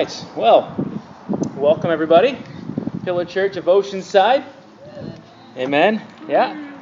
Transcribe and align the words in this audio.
right. 0.00 0.26
Well, 0.34 0.82
welcome 1.54 1.90
everybody. 1.90 2.38
Pillar 3.04 3.26
Church 3.26 3.58
of 3.58 3.66
Oceanside. 3.66 4.46
Amen. 5.58 6.02
Yeah. 6.26 6.78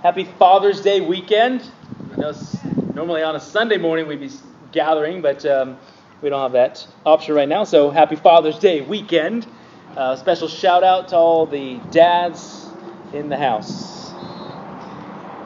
Happy 0.00 0.24
Father's 0.24 0.80
Day 0.80 1.02
weekend. 1.02 1.70
Know 2.18 2.32
normally 2.94 3.22
on 3.22 3.36
a 3.36 3.40
Sunday 3.40 3.76
morning 3.76 4.08
we'd 4.08 4.20
be 4.20 4.30
gathering, 4.72 5.20
but 5.20 5.44
um, 5.44 5.76
we 6.22 6.30
don't 6.30 6.40
have 6.40 6.52
that 6.52 6.86
option 7.04 7.34
right 7.34 7.50
now. 7.50 7.64
So 7.64 7.90
happy 7.90 8.16
Father's 8.16 8.58
Day 8.58 8.80
weekend. 8.80 9.46
Uh, 9.94 10.16
special 10.16 10.48
shout 10.48 10.82
out 10.82 11.08
to 11.08 11.16
all 11.16 11.44
the 11.44 11.80
dads 11.90 12.72
in 13.12 13.28
the 13.28 13.36
house. 13.36 14.14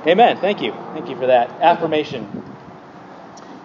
Amen. 0.06 0.36
Thank 0.36 0.62
you. 0.62 0.72
Thank 0.92 1.08
you 1.08 1.16
for 1.16 1.26
that 1.26 1.58
affirmation 1.60 2.47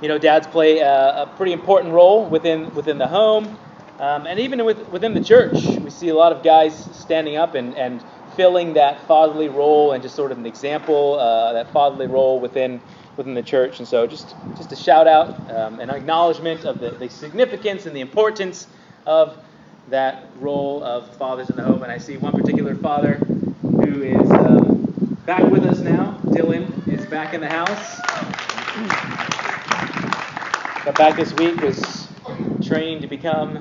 you 0.03 0.09
know, 0.09 0.17
dads 0.17 0.45
play 0.47 0.79
a, 0.79 1.23
a 1.23 1.33
pretty 1.37 1.53
important 1.53 1.93
role 1.93 2.25
within 2.25 2.75
within 2.75 2.97
the 2.97 3.07
home, 3.07 3.57
um, 3.99 4.27
and 4.27 4.37
even 4.37 4.65
with, 4.65 4.89
within 4.89 5.13
the 5.13 5.23
church. 5.23 5.65
We 5.77 5.89
see 5.89 6.09
a 6.09 6.15
lot 6.15 6.33
of 6.33 6.43
guys 6.43 6.75
standing 6.97 7.37
up 7.37 7.55
and, 7.55 7.73
and 7.77 8.03
filling 8.35 8.73
that 8.73 8.99
fatherly 9.07 9.47
role 9.47 9.93
and 9.93 10.03
just 10.03 10.13
sort 10.13 10.33
of 10.33 10.37
an 10.37 10.45
example, 10.45 11.17
uh, 11.17 11.53
that 11.53 11.71
fatherly 11.71 12.07
role 12.07 12.41
within 12.41 12.81
within 13.15 13.33
the 13.33 13.41
church. 13.41 13.79
And 13.79 13.87
so, 13.87 14.05
just 14.05 14.35
just 14.57 14.73
a 14.73 14.75
shout 14.75 15.07
out, 15.07 15.49
um, 15.49 15.79
an 15.79 15.89
acknowledgement 15.89 16.65
of 16.65 16.81
the, 16.81 16.91
the 16.91 17.09
significance 17.09 17.85
and 17.85 17.95
the 17.95 18.01
importance 18.01 18.67
of 19.05 19.37
that 19.89 20.25
role 20.41 20.83
of 20.83 21.15
fathers 21.15 21.49
in 21.49 21.55
the 21.55 21.63
home. 21.63 21.81
And 21.81 21.91
I 21.91 21.97
see 21.97 22.17
one 22.17 22.33
particular 22.33 22.75
father 22.75 23.13
who 23.61 24.03
is 24.03 24.31
um, 24.31 25.17
back 25.25 25.49
with 25.49 25.63
us 25.63 25.79
now. 25.79 26.19
Dylan 26.25 26.89
is 26.89 27.05
back 27.05 27.33
in 27.33 27.39
the 27.39 27.49
house. 27.49 29.02
Got 30.85 30.97
back 30.97 31.15
this 31.15 31.33
week, 31.35 31.61
was 31.61 32.09
trained 32.61 33.03
to 33.03 33.07
become 33.07 33.55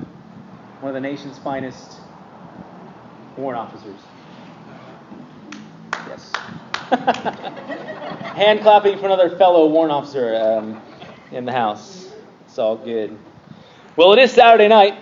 one 0.81 0.89
of 0.89 0.93
the 0.93 0.99
nation's 0.99 1.37
finest 1.37 2.01
warrant 3.37 3.61
officers. 3.61 3.95
Yes. 6.09 6.33
Hand 8.35 8.59
clapping 8.59 8.99
for 8.99 9.05
another 9.05 9.37
fellow 9.37 9.67
warrant 9.67 9.93
officer 9.93 10.35
um, 10.35 10.81
in 11.31 11.45
the 11.45 11.53
house. 11.53 12.11
It's 12.45 12.59
all 12.59 12.75
good. 12.75 13.17
Well, 13.95 14.11
it 14.11 14.19
is 14.19 14.33
Saturday 14.33 14.67
night, 14.67 14.95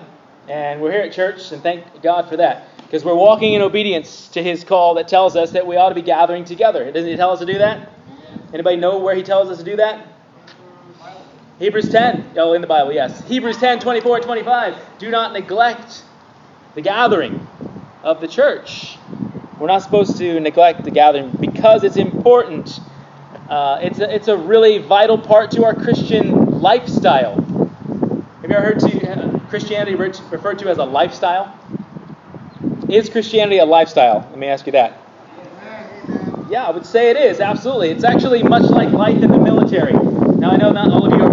and 0.47 0.79
we're 0.79 0.91
here 0.91 1.01
at 1.01 1.13
church, 1.13 1.51
and 1.51 1.63
thank 1.63 2.03
God 2.03 2.29
for 2.29 2.37
that. 2.37 2.67
Because 2.81 3.03
we're 3.03 3.15
walking 3.15 3.53
in 3.53 3.63
obedience 3.63 4.27
to 4.27 4.43
his 4.43 4.63
call 4.63 4.93
that 4.93 5.07
tells 5.07 5.35
us 5.35 5.53
that 5.53 5.65
we 5.65 5.75
ought 5.75 5.89
to 5.89 5.95
be 5.95 6.03
gathering 6.03 6.45
together. 6.45 6.91
Doesn't 6.91 7.09
he 7.09 7.15
tell 7.15 7.31
us 7.31 7.39
to 7.39 7.47
do 7.47 7.57
that? 7.57 7.89
Anybody 8.53 8.75
know 8.75 8.99
where 8.99 9.15
he 9.15 9.23
tells 9.23 9.49
us 9.49 9.57
to 9.57 9.63
do 9.63 9.77
that? 9.77 10.10
Hebrews 11.61 11.89
10. 11.89 12.33
Oh, 12.37 12.53
in 12.53 12.61
the 12.61 12.67
Bible, 12.67 12.91
yes. 12.91 13.23
Hebrews 13.27 13.57
10, 13.57 13.81
24, 13.81 14.21
25. 14.21 14.75
Do 14.97 15.11
not 15.11 15.31
neglect 15.31 16.03
the 16.73 16.81
gathering 16.81 17.45
of 18.01 18.19
the 18.19 18.27
church. 18.27 18.97
We're 19.59 19.67
not 19.67 19.83
supposed 19.83 20.17
to 20.17 20.39
neglect 20.39 20.83
the 20.83 20.89
gathering 20.89 21.29
because 21.39 21.83
it's 21.83 21.97
important. 21.97 22.79
Uh, 23.47 23.77
it's, 23.79 23.99
a, 23.99 24.11
it's 24.11 24.27
a 24.27 24.35
really 24.35 24.79
vital 24.79 25.19
part 25.19 25.51
to 25.51 25.63
our 25.63 25.75
Christian 25.75 26.61
lifestyle. 26.61 27.35
Have 27.35 28.49
you 28.49 28.55
ever 28.55 28.65
heard 28.65 28.79
to, 28.79 29.11
uh, 29.11 29.39
Christianity 29.49 29.93
referred 29.93 30.57
to 30.57 30.67
as 30.67 30.79
a 30.79 30.83
lifestyle? 30.83 31.55
Is 32.89 33.07
Christianity 33.07 33.59
a 33.59 33.65
lifestyle? 33.65 34.27
Let 34.31 34.39
me 34.39 34.47
ask 34.47 34.65
you 34.65 34.71
that. 34.71 34.99
Yeah, 36.49 36.65
I 36.65 36.71
would 36.71 36.87
say 36.87 37.11
it 37.11 37.17
is, 37.17 37.39
absolutely. 37.39 37.91
It's 37.91 38.03
actually 38.03 38.41
much 38.41 38.63
like 38.63 38.89
life 38.89 39.21
in 39.21 39.31
the 39.31 39.37
military. 39.37 39.93
Now, 39.93 40.49
I 40.49 40.57
know 40.57 40.71
not 40.71 40.89
all 40.89 41.05
of 41.05 41.11
you 41.11 41.23
are 41.23 41.30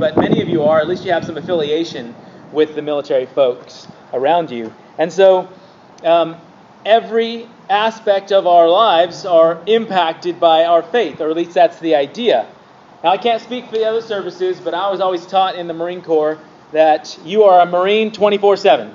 but 0.00 0.16
many 0.16 0.40
of 0.40 0.48
you 0.48 0.62
are. 0.62 0.80
At 0.80 0.88
least 0.88 1.04
you 1.04 1.12
have 1.12 1.26
some 1.26 1.36
affiliation 1.36 2.14
with 2.52 2.74
the 2.74 2.80
military 2.80 3.26
folks 3.26 3.86
around 4.14 4.50
you. 4.50 4.72
And 4.98 5.12
so, 5.12 5.48
um, 6.02 6.36
every 6.86 7.46
aspect 7.68 8.32
of 8.32 8.46
our 8.46 8.68
lives 8.68 9.26
are 9.26 9.62
impacted 9.66 10.40
by 10.40 10.64
our 10.64 10.82
faith, 10.82 11.20
or 11.20 11.28
at 11.28 11.36
least 11.36 11.52
that's 11.52 11.78
the 11.80 11.94
idea. 11.94 12.48
Now, 13.04 13.10
I 13.10 13.18
can't 13.18 13.42
speak 13.42 13.66
for 13.66 13.72
the 13.72 13.84
other 13.84 14.00
services, 14.00 14.58
but 14.58 14.72
I 14.72 14.90
was 14.90 15.00
always 15.00 15.26
taught 15.26 15.54
in 15.54 15.68
the 15.68 15.74
Marine 15.74 16.00
Corps 16.00 16.38
that 16.72 17.18
you 17.24 17.44
are 17.44 17.60
a 17.60 17.66
Marine 17.66 18.10
24 18.10 18.56
7. 18.56 18.94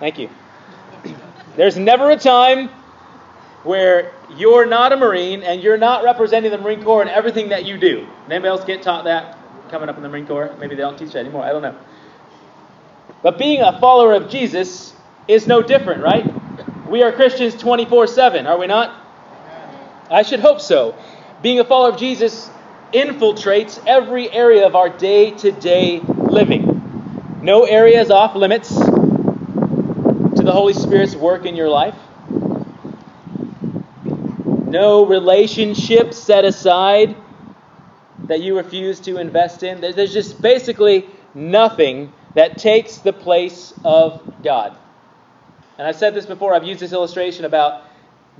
Thank 0.00 0.18
you. 0.18 0.28
There's 1.54 1.76
never 1.76 2.10
a 2.10 2.16
time 2.16 2.68
where 3.66 4.12
you're 4.36 4.64
not 4.64 4.92
a 4.92 4.96
Marine 4.96 5.42
and 5.42 5.60
you're 5.60 5.76
not 5.76 6.04
representing 6.04 6.52
the 6.52 6.58
Marine 6.58 6.84
Corps 6.84 7.02
in 7.02 7.08
everything 7.08 7.48
that 7.48 7.64
you 7.64 7.76
do. 7.76 8.06
Anybody 8.30 8.48
else 8.48 8.64
get 8.64 8.80
taught 8.80 9.04
that 9.04 9.36
coming 9.70 9.88
up 9.88 9.96
in 9.96 10.04
the 10.04 10.08
Marine 10.08 10.26
Corps? 10.26 10.54
Maybe 10.60 10.76
they 10.76 10.82
don't 10.82 10.96
teach 10.96 11.12
that 11.12 11.18
anymore. 11.18 11.42
I 11.42 11.50
don't 11.50 11.62
know. 11.62 11.76
But 13.22 13.38
being 13.38 13.62
a 13.62 13.78
follower 13.80 14.14
of 14.14 14.30
Jesus 14.30 14.94
is 15.26 15.48
no 15.48 15.62
different, 15.62 16.00
right? 16.00 16.24
We 16.88 17.02
are 17.02 17.10
Christians 17.10 17.56
24 17.56 18.06
7, 18.06 18.46
are 18.46 18.56
we 18.56 18.68
not? 18.68 18.94
I 20.10 20.22
should 20.22 20.38
hope 20.38 20.60
so. 20.60 20.96
Being 21.42 21.58
a 21.58 21.64
follower 21.64 21.90
of 21.90 21.98
Jesus 21.98 22.48
infiltrates 22.92 23.84
every 23.84 24.30
area 24.30 24.64
of 24.64 24.76
our 24.76 24.88
day 24.88 25.32
to 25.32 25.50
day 25.50 25.98
living. 25.98 27.40
No 27.42 27.64
area 27.64 28.00
is 28.00 28.10
off 28.10 28.36
limits 28.36 28.68
to 28.68 30.42
the 30.44 30.52
Holy 30.52 30.72
Spirit's 30.72 31.16
work 31.16 31.44
in 31.44 31.56
your 31.56 31.68
life 31.68 31.96
no 34.76 35.06
relationship 35.06 36.12
set 36.12 36.44
aside 36.44 37.16
that 38.28 38.40
you 38.40 38.56
refuse 38.56 39.00
to 39.00 39.16
invest 39.16 39.62
in. 39.62 39.80
There's 39.80 40.12
just 40.12 40.42
basically 40.42 41.06
nothing 41.34 42.12
that 42.34 42.58
takes 42.58 42.98
the 42.98 43.12
place 43.12 43.72
of 43.84 44.22
God. 44.44 44.76
And 45.78 45.88
I've 45.88 45.96
said 45.96 46.14
this 46.14 46.26
before, 46.26 46.54
I've 46.54 46.64
used 46.64 46.80
this 46.80 46.92
illustration 46.92 47.46
about 47.46 47.84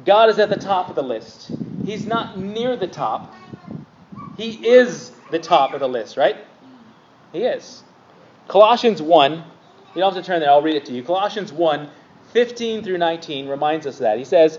God 0.04 0.28
is 0.28 0.38
at 0.38 0.50
the 0.50 0.56
top 0.56 0.90
of 0.90 0.94
the 0.94 1.02
list. 1.02 1.52
He's 1.86 2.06
not 2.06 2.38
near 2.38 2.76
the 2.76 2.86
top, 2.86 3.34
He 4.36 4.50
is 4.66 5.12
the 5.30 5.38
top 5.38 5.72
of 5.72 5.80
the 5.80 5.88
list, 5.88 6.18
right? 6.18 6.36
He 7.32 7.44
is. 7.44 7.82
Colossians 8.48 9.00
1, 9.00 9.32
you 9.32 9.42
don't 9.94 10.14
have 10.14 10.22
to 10.22 10.26
turn 10.26 10.40
there, 10.40 10.50
I'll 10.50 10.60
read 10.60 10.76
it 10.76 10.84
to 10.86 10.92
you. 10.92 11.02
Colossians 11.02 11.50
1, 11.52 11.88
15 12.32 12.82
through 12.82 12.98
19 12.98 13.48
reminds 13.48 13.86
us 13.86 13.94
of 13.94 14.00
that. 14.00 14.18
He 14.18 14.24
says, 14.24 14.58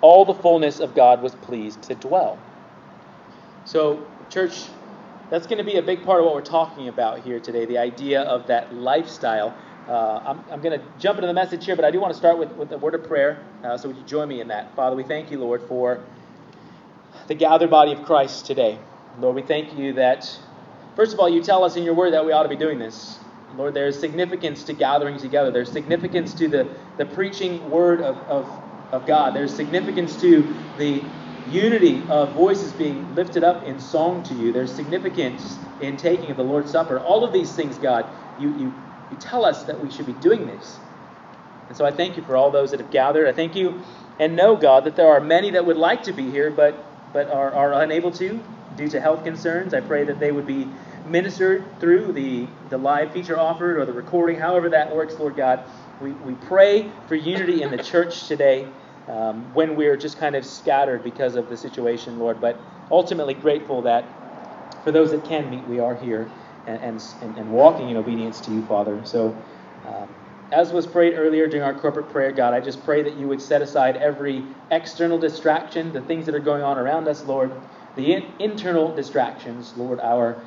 all 0.00 0.24
the 0.24 0.34
fullness 0.34 0.80
of 0.80 0.94
God 0.94 1.22
was 1.22 1.34
pleased 1.34 1.82
to 1.82 1.94
dwell. 1.94 2.38
So, 3.64 4.06
church, 4.30 4.64
that's 5.30 5.46
going 5.46 5.58
to 5.58 5.64
be 5.64 5.76
a 5.76 5.82
big 5.82 6.02
part 6.04 6.20
of 6.20 6.26
what 6.26 6.34
we're 6.34 6.40
talking 6.40 6.88
about 6.88 7.20
here 7.20 7.38
today 7.38 7.66
the 7.66 7.78
idea 7.78 8.22
of 8.22 8.46
that 8.48 8.74
lifestyle. 8.74 9.54
Uh, 9.88 10.20
I'm, 10.24 10.44
I'm 10.50 10.60
going 10.60 10.78
to 10.78 10.84
jump 10.98 11.18
into 11.18 11.26
the 11.26 11.34
message 11.34 11.64
here, 11.64 11.76
but 11.76 11.84
I 11.84 11.90
do 11.90 12.00
want 12.00 12.12
to 12.12 12.18
start 12.18 12.38
with, 12.38 12.50
with 12.52 12.72
a 12.72 12.78
word 12.78 12.94
of 12.94 13.04
prayer. 13.04 13.44
Uh, 13.62 13.76
so, 13.76 13.88
would 13.88 13.96
you 13.96 14.04
join 14.04 14.28
me 14.28 14.40
in 14.40 14.48
that? 14.48 14.74
Father, 14.74 14.96
we 14.96 15.02
thank 15.02 15.30
you, 15.30 15.38
Lord, 15.38 15.62
for 15.62 16.02
the 17.28 17.34
gathered 17.34 17.70
body 17.70 17.92
of 17.92 18.02
Christ 18.04 18.46
today. 18.46 18.78
Lord, 19.18 19.36
we 19.36 19.42
thank 19.42 19.76
you 19.76 19.92
that, 19.94 20.38
first 20.96 21.12
of 21.12 21.20
all, 21.20 21.28
you 21.28 21.42
tell 21.42 21.64
us 21.64 21.76
in 21.76 21.82
your 21.82 21.94
word 21.94 22.12
that 22.12 22.24
we 22.24 22.32
ought 22.32 22.44
to 22.44 22.48
be 22.48 22.56
doing 22.56 22.78
this. 22.78 23.18
Lord, 23.56 23.74
there's 23.74 23.98
significance 23.98 24.62
to 24.64 24.72
gathering 24.72 25.18
together. 25.18 25.50
There's 25.50 25.70
significance 25.70 26.32
to 26.34 26.48
the, 26.48 26.68
the 26.98 27.06
preaching 27.06 27.70
word 27.70 28.00
of, 28.00 28.16
of 28.28 28.62
of 28.92 29.06
God. 29.06 29.34
There's 29.34 29.54
significance 29.54 30.20
to 30.20 30.54
the 30.78 31.02
unity 31.50 32.02
of 32.08 32.32
voices 32.32 32.72
being 32.72 33.14
lifted 33.14 33.44
up 33.44 33.64
in 33.64 33.80
song 33.80 34.22
to 34.24 34.34
you. 34.34 34.52
There's 34.52 34.72
significance 34.72 35.58
in 35.80 35.96
taking 35.96 36.30
of 36.30 36.36
the 36.36 36.44
Lord's 36.44 36.70
Supper. 36.70 37.00
All 37.00 37.24
of 37.24 37.32
these 37.32 37.52
things, 37.52 37.76
God, 37.78 38.06
you, 38.38 38.50
you, 38.50 38.72
you 39.10 39.16
tell 39.18 39.44
us 39.44 39.64
that 39.64 39.80
we 39.80 39.90
should 39.90 40.06
be 40.06 40.12
doing 40.14 40.46
this. 40.46 40.78
And 41.68 41.76
so 41.76 41.84
I 41.84 41.90
thank 41.90 42.16
you 42.16 42.22
for 42.22 42.36
all 42.36 42.50
those 42.50 42.72
that 42.72 42.80
have 42.80 42.90
gathered. 42.90 43.28
I 43.28 43.32
thank 43.32 43.54
you 43.54 43.80
and 44.18 44.36
know, 44.36 44.54
God, 44.56 44.84
that 44.84 44.96
there 44.96 45.08
are 45.08 45.20
many 45.20 45.50
that 45.52 45.64
would 45.64 45.78
like 45.78 46.02
to 46.04 46.12
be 46.12 46.30
here 46.30 46.50
but, 46.50 46.74
but 47.12 47.30
are, 47.30 47.52
are 47.54 47.82
unable 47.82 48.10
to 48.12 48.40
due 48.76 48.88
to 48.88 49.00
health 49.00 49.24
concerns. 49.24 49.72
I 49.72 49.80
pray 49.80 50.04
that 50.04 50.20
they 50.20 50.30
would 50.30 50.46
be 50.46 50.68
ministered 51.06 51.64
through 51.80 52.12
the, 52.12 52.46
the 52.68 52.78
live 52.78 53.12
feature 53.12 53.38
offered 53.38 53.78
or 53.78 53.86
the 53.86 53.92
recording, 53.92 54.38
however 54.38 54.68
that 54.68 54.94
works, 54.94 55.18
Lord 55.18 55.36
God. 55.36 55.64
We, 56.00 56.12
we 56.12 56.34
pray 56.34 56.90
for 57.08 57.14
unity 57.14 57.62
in 57.62 57.70
the 57.70 57.82
church 57.82 58.26
today 58.26 58.68
um, 59.10 59.52
when 59.54 59.76
we're 59.76 59.96
just 59.96 60.18
kind 60.18 60.36
of 60.36 60.46
scattered 60.46 61.02
because 61.04 61.36
of 61.36 61.48
the 61.50 61.56
situation, 61.56 62.18
Lord. 62.18 62.40
But 62.40 62.64
ultimately 62.90 63.34
grateful 63.34 63.82
that 63.82 64.04
for 64.84 64.92
those 64.92 65.10
that 65.12 65.24
can 65.24 65.50
meet, 65.50 65.66
we 65.66 65.80
are 65.80 65.96
here. 65.96 66.30
and, 66.66 67.02
and, 67.22 67.38
and 67.38 67.50
walking 67.50 67.90
in 67.90 67.96
obedience 67.96 68.40
to 68.42 68.50
you, 68.52 68.66
Father. 68.66 69.04
So, 69.04 69.42
um, 69.84 70.14
as 70.52 70.72
was 70.72 70.86
prayed 70.86 71.14
earlier 71.14 71.48
during 71.48 71.64
our 71.64 71.74
corporate 71.74 72.10
prayer, 72.10 72.32
God, 72.32 72.54
I 72.54 72.60
just 72.60 72.84
pray 72.84 73.02
that 73.02 73.14
you 73.14 73.28
would 73.28 73.42
set 73.42 73.62
aside 73.62 73.96
every 73.96 74.56
external 74.70 75.18
distraction, 75.18 75.92
the 75.92 76.02
things 76.02 76.26
that 76.26 76.34
are 76.34 76.40
going 76.40 76.62
on 76.62 76.78
around 76.78 77.08
us, 77.08 77.24
Lord, 77.24 77.52
the 77.96 78.12
in- 78.14 78.36
internal 78.40 78.94
distractions, 78.94 79.76
Lord, 79.76 80.00
our, 80.00 80.44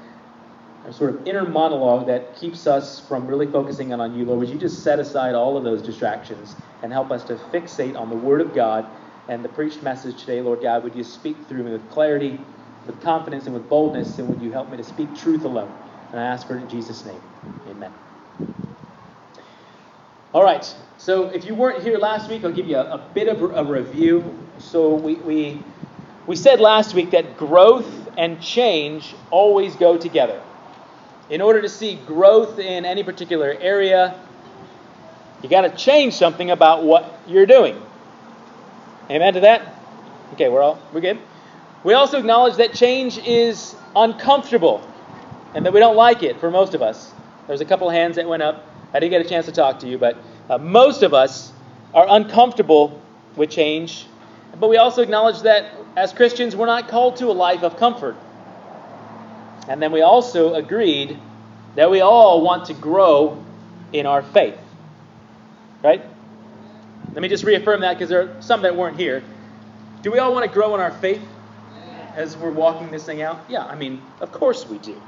our 0.86 0.92
sort 0.92 1.15
of 1.15 1.27
inner 1.27 1.48
monologue 1.48 2.07
that 2.07 2.36
keeps 2.36 2.68
us 2.68 3.06
from 3.07 3.27
really 3.27 3.48
focusing 3.51 3.94
on 3.94 4.15
you, 4.15 4.25
Lord. 4.25 4.39
Would 4.39 4.50
you 4.50 4.60
just 4.60 4.83
set 4.83 5.00
aside 5.00 5.36
all 5.36 5.57
of 5.57 5.63
those 5.63 5.81
distractions 5.81 6.57
and 6.84 6.92
help 6.92 7.12
us 7.12 7.24
to 7.26 7.36
fixate 7.36 7.98
on 7.98 8.10
the 8.10 8.16
Word 8.16 8.42
of 8.42 8.54
God 8.54 8.86
and 9.30 9.44
the 9.44 9.50
preached 9.50 9.82
message 9.82 10.20
today, 10.20 10.42
Lord 10.42 10.62
God? 10.62 10.84
Would 10.84 10.96
you 10.96 11.04
speak 11.04 11.48
through 11.48 11.64
me 11.64 11.72
with 11.72 11.90
clarity, 11.90 12.46
with 12.86 13.02
confidence, 13.02 13.46
and 13.46 13.56
with 13.56 13.70
boldness, 13.70 14.20
and 14.20 14.30
would 14.30 14.42
you 14.42 14.52
help 14.52 14.70
me 14.70 14.78
to 14.78 14.84
speak 14.84 15.16
truth 15.16 15.46
alone? 15.46 15.74
And 16.12 16.20
I 16.20 16.26
ask 16.26 16.46
for 16.46 16.58
it 16.58 16.62
in 16.62 16.70
Jesus' 16.70 17.06
name. 17.06 17.22
Amen. 17.68 17.94
All 20.34 20.44
right, 20.44 20.66
so 20.98 21.30
if 21.30 21.46
you 21.46 21.56
weren't 21.56 21.84
here 21.84 21.98
last 21.98 22.30
week, 22.30 22.44
I'll 22.44 22.52
give 22.52 22.68
you 22.68 22.78
a, 22.78 22.96
a 22.96 23.12
bit 23.14 23.30
of 23.30 23.42
a 23.42 23.64
review. 23.64 24.38
So 24.58 24.96
we, 24.96 25.16
we, 25.16 25.66
we 26.26 26.36
said 26.36 26.60
last 26.60 26.94
week 26.94 27.12
that 27.12 27.38
growth 27.38 28.10
and 28.18 28.42
change 28.42 29.16
always 29.30 29.76
go 29.76 29.98
together. 29.98 30.42
In 31.30 31.40
order 31.40 31.62
to 31.62 31.70
see 31.70 31.96
growth 31.96 32.60
in 32.60 32.84
any 32.84 33.04
particular 33.04 33.56
area, 33.60 34.20
you 35.44 35.50
got 35.50 35.62
to 35.62 35.75
change 35.75 36.16
something 36.16 36.50
about 36.50 36.84
what 36.84 37.19
you're 37.28 37.45
doing. 37.45 37.80
Amen 39.12 39.34
to 39.34 39.42
that? 39.42 39.75
Okay, 40.34 40.48
we're 40.48 40.62
all 40.62 40.80
we're 40.94 41.01
good. 41.01 41.19
We 41.84 41.94
also 41.94 42.18
acknowledge 42.18 42.56
that 42.56 42.74
change 42.74 43.18
is 43.18 43.75
uncomfortable 43.94 44.81
and 45.54 45.66
that 45.66 45.74
we 45.74 45.81
don't 45.81 45.98
like 45.98 46.24
it 46.24 46.40
for 46.40 46.50
most 46.50 46.74
of 46.74 46.81
us. 46.81 47.12
There's 47.48 47.60
a 47.60 47.66
couple 47.66 47.90
of 47.90 47.94
hands 47.94 48.16
that 48.16 48.28
went 48.28 48.42
up. 48.42 48.66
I 48.94 49.00
didn't 49.01 49.12
get 49.12 49.25
a 49.25 49.30
chance 49.30 49.45
to 49.48 49.51
talk 49.51 49.80
to 49.80 49.88
you, 49.88 49.98
but 49.98 50.18
uh, 50.50 50.57
most 50.57 51.04
of 51.04 51.13
us 51.13 51.51
are 51.94 52.06
uncomfortable 52.07 53.01
with 53.36 53.50
change. 53.50 54.06
But 54.57 54.69
we 54.69 54.78
also 54.78 55.01
acknowledge 55.01 55.42
that 55.42 55.72
as 55.98 56.13
Christians, 56.13 56.56
we're 56.56 56.68
not 56.68 56.88
called 56.88 57.18
to 57.18 57.28
a 57.28 57.34
life 57.34 57.63
of 57.63 57.78
comfort. 57.78 58.16
And 59.68 59.81
then 59.81 59.92
we 59.92 60.01
also 60.01 60.54
agreed 60.54 61.19
that 61.75 61.92
we 61.92 62.01
all 62.01 62.42
want 62.42 62.66
to 62.68 62.74
grow 62.74 63.44
in 63.92 64.06
our 64.06 64.22
faith. 64.22 64.57
Right? 65.84 66.04
Let 67.14 67.22
me 67.22 67.28
just 67.28 67.44
reaffirm 67.44 67.82
that 67.82 67.94
because 67.94 68.10
there 68.10 68.22
are 68.22 68.42
some 68.42 68.62
that 68.64 68.76
weren't 68.76 68.98
here. 68.98 69.24
Do 70.02 70.12
we 70.12 70.20
all 70.20 70.34
want 70.34 70.46
to 70.46 70.52
grow 70.52 70.74
in 70.76 70.82
our 70.82 70.92
faith 70.92 71.22
as 72.16 72.36
we're 72.38 72.52
walking 72.52 72.90
this 72.90 73.06
thing 73.06 73.22
out? 73.22 73.42
Yeah, 73.50 73.66
I 73.66 73.76
mean, 73.76 74.02
of 74.22 74.32
course 74.32 74.68
we 74.68 74.80
do. 74.80 75.00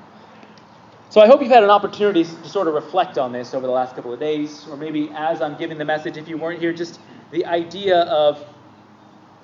So 1.09 1.21
I 1.21 1.27
hope 1.27 1.41
you've 1.41 1.51
had 1.51 1.63
an 1.63 1.69
opportunity 1.69 2.23
to 2.23 2.49
sort 2.49 2.67
of 2.67 2.73
reflect 2.73 3.17
on 3.17 3.31
this 3.31 3.53
over 3.53 3.65
the 3.65 3.71
last 3.71 3.95
couple 3.95 4.11
of 4.11 4.19
days, 4.19 4.67
or 4.69 4.75
maybe 4.75 5.09
as 5.15 5.41
I'm 5.41 5.57
giving 5.57 5.77
the 5.77 5.85
message, 5.85 6.17
if 6.17 6.27
you 6.27 6.37
weren't 6.37 6.59
here, 6.59 6.73
just 6.73 6.99
the 7.31 7.45
idea 7.45 8.01
of 8.01 8.43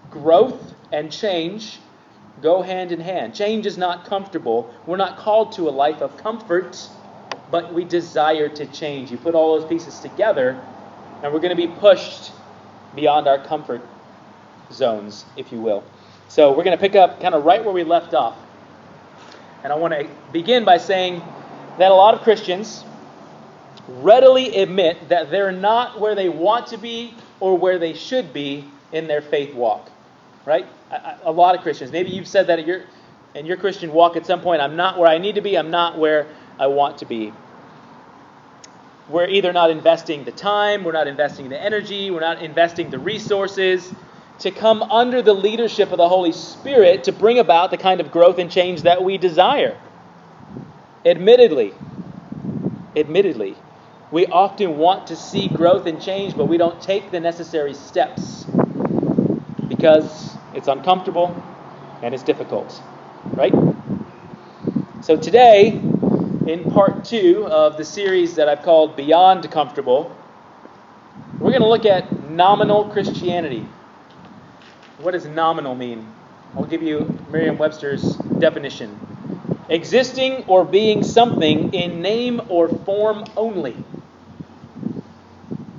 growth 0.10 0.74
and 0.92 1.12
change 1.12 1.80
go 2.42 2.62
hand 2.62 2.92
in 2.92 3.00
hand. 3.00 3.36
Change 3.36 3.66
is 3.66 3.78
not 3.78 4.06
comfortable. 4.06 4.74
We're 4.86 4.98
not 4.98 5.18
called 5.18 5.54
to 5.54 5.70
a 5.70 5.72
life 5.72 6.02
of 6.02 6.18
comfort, 6.18 6.90
but 7.52 7.74
we 7.74 7.86
desire 7.86 8.50
to 8.50 8.66
change. 8.66 9.12
You 9.12 9.18
put 9.18 9.36
all 9.36 9.60
those 9.60 9.70
pieces 9.70 10.00
together, 10.00 10.60
and 11.22 11.34
we're 11.34 11.40
going 11.40 11.56
to 11.56 11.68
be 11.68 11.68
pushed 11.68 12.32
beyond 12.96 13.28
our 13.28 13.44
comfort 13.44 13.82
zones, 14.72 15.26
if 15.38 15.52
you 15.52 15.62
will. 15.62 15.84
So 16.28 16.50
we're 16.52 16.64
going 16.64 16.78
to 16.78 16.82
pick 16.82 16.96
up 16.96 17.22
kind 17.22 17.36
of 17.36 17.44
right 17.44 17.64
where 17.64 17.74
we 17.74 17.84
left 17.84 18.14
off. 18.14 18.38
And 19.64 19.72
I 19.72 19.76
want 19.76 19.94
to 19.94 20.08
begin 20.32 20.66
by 20.66 20.78
saying 20.78 21.22
that 21.78 21.92
a 21.92 21.94
lot 21.94 22.14
of 22.14 22.22
Christians 22.22 22.84
readily 23.88 24.56
admit 24.56 25.10
that 25.10 25.30
they're 25.30 25.52
not 25.52 26.00
where 26.00 26.16
they 26.16 26.30
want 26.30 26.68
to 26.68 26.78
be 26.78 27.14
or 27.40 27.58
where 27.58 27.78
they 27.80 27.94
should 27.94 28.34
be 28.34 28.66
in 28.92 29.08
their 29.08 29.22
faith 29.22 29.54
walk. 29.54 29.90
Right? 30.46 30.66
A, 31.24 31.32
lot 31.32 31.56
of 31.56 31.62
Christians. 31.62 31.92
Maybe 31.92 32.10
you've 32.10 32.28
said 32.28 32.48
that 32.48 32.60
in 32.60 32.68
your, 32.68 32.84
in 33.36 33.46
your 33.46 33.58
Christian 33.58 33.94
walk 33.94 34.16
at 34.16 34.26
some 34.26 34.42
point 34.42 34.62
I'm 34.62 34.76
not 34.76 34.98
where 34.98 35.08
I 35.08 35.18
need 35.18 35.36
to 35.36 35.42
be, 35.42 35.58
I'm 35.58 35.72
not 35.72 35.98
where 35.98 36.28
I 36.60 36.68
want 36.68 36.98
to 37.00 37.06
be. 37.06 37.32
We're 39.12 39.28
either 39.28 39.52
not 39.52 39.72
investing 39.72 40.24
the 40.24 40.32
time, 40.32 40.86
we're 40.86 40.94
not 40.94 41.08
investing 41.08 41.50
the 41.50 41.62
energy, 41.62 42.12
we're 42.12 42.22
not 42.22 42.42
investing 42.42 42.90
the 42.90 43.00
resources 43.00 43.92
to 44.40 44.52
come 44.52 44.82
under 44.84 45.22
the 45.22 45.34
leadership 45.34 45.92
of 45.92 45.98
the 45.98 46.08
Holy 46.08 46.32
Spirit 46.32 47.04
to 47.04 47.12
bring 47.12 47.38
about 47.38 47.72
the 47.72 47.78
kind 47.78 48.00
of 48.00 48.10
growth 48.10 48.40
and 48.40 48.50
change 48.50 48.84
that 48.84 49.04
we 49.04 49.18
desire. 49.18 49.78
Admittedly, 51.04 51.74
admittedly, 52.96 53.58
we 54.12 54.28
often 54.28 54.78
want 54.78 55.08
to 55.08 55.18
see 55.18 55.50
growth 55.50 55.88
and 55.88 56.02
change, 56.02 56.38
but 56.38 56.46
we 56.48 56.58
don't 56.58 56.82
take 56.82 57.12
the 57.12 57.20
necessary 57.20 57.74
steps 57.74 58.46
because 59.68 60.38
it's 60.56 60.70
uncomfortable 60.70 61.28
and 62.02 62.14
it's 62.14 62.24
difficult. 62.24 62.82
Right? 63.26 63.54
So 65.02 65.18
today, 65.18 65.91
in 66.48 66.72
part 66.72 67.06
two 67.06 67.48
of 67.48 67.78
the 67.78 67.86
series 67.86 68.36
that 68.36 68.50
I've 68.50 68.64
called 68.64 68.96
Beyond 68.96 69.50
Comfortable, 69.52 70.16
we're 71.40 71.52
going 71.52 71.62
to 71.62 71.68
look 71.68 71.86
at 71.86 72.30
nominal 72.30 72.86
Christianity. 72.86 73.66
What 75.00 75.12
does 75.12 75.26
nominal 75.26 75.76
mean? 75.76 76.08
I'll 76.56 76.66
give 76.66 76.84
you 76.84 77.18
Merriam 77.32 77.58
Webster's 77.58 78.16
definition 78.40 79.00
existing 79.70 80.44
or 80.48 80.66
being 80.66 81.02
something 81.02 81.74
in 81.74 82.02
name 82.02 82.42
or 82.50 82.68
form 82.68 83.24
only. 83.38 83.76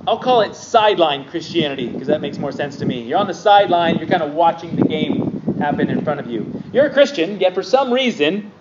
I'll 0.07 0.19
call 0.19 0.41
it 0.41 0.55
sideline 0.55 1.29
Christianity 1.29 1.87
because 1.87 2.07
that 2.07 2.19
makes 2.19 2.37
more 2.39 2.51
sense 2.51 2.77
to 2.77 2.85
me. 2.85 3.03
You're 3.03 3.19
on 3.19 3.27
the 3.27 3.33
sideline, 3.33 3.97
you're 3.97 4.07
kind 4.07 4.23
of 4.23 4.33
watching 4.33 4.75
the 4.75 4.83
game 4.83 5.57
happen 5.59 5.89
in 5.89 6.03
front 6.03 6.19
of 6.19 6.27
you. 6.27 6.61
You're 6.73 6.87
a 6.87 6.89
Christian, 6.89 7.39
yet 7.39 7.53
for 7.53 7.63
some 7.63 7.93
reason, 7.93 8.51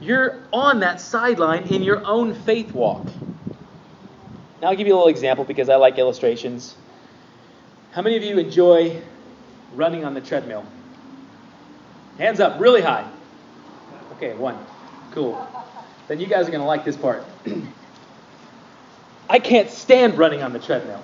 you're 0.00 0.42
on 0.52 0.80
that 0.80 1.00
sideline 1.00 1.64
in 1.64 1.82
your 1.82 2.04
own 2.06 2.34
faith 2.34 2.72
walk. 2.72 3.08
Now, 4.60 4.68
I'll 4.68 4.76
give 4.76 4.86
you 4.86 4.94
a 4.94 4.96
little 4.96 5.08
example 5.08 5.44
because 5.44 5.68
I 5.68 5.76
like 5.76 5.98
illustrations. 5.98 6.74
How 7.92 8.02
many 8.02 8.16
of 8.16 8.22
you 8.22 8.38
enjoy 8.38 9.00
running 9.74 10.04
on 10.04 10.14
the 10.14 10.20
treadmill? 10.20 10.64
Hands 12.18 12.38
up, 12.40 12.60
really 12.60 12.82
high. 12.82 13.08
Okay, 14.16 14.34
one. 14.34 14.58
Cool. 15.12 15.46
Then 16.08 16.20
you 16.20 16.26
guys 16.26 16.48
are 16.48 16.50
going 16.50 16.60
to 16.60 16.66
like 16.66 16.84
this 16.84 16.96
part. 16.96 17.22
I 19.28 19.38
can't 19.38 19.70
stand 19.70 20.18
running 20.18 20.42
on 20.42 20.52
the 20.52 20.58
treadmill 20.58 21.02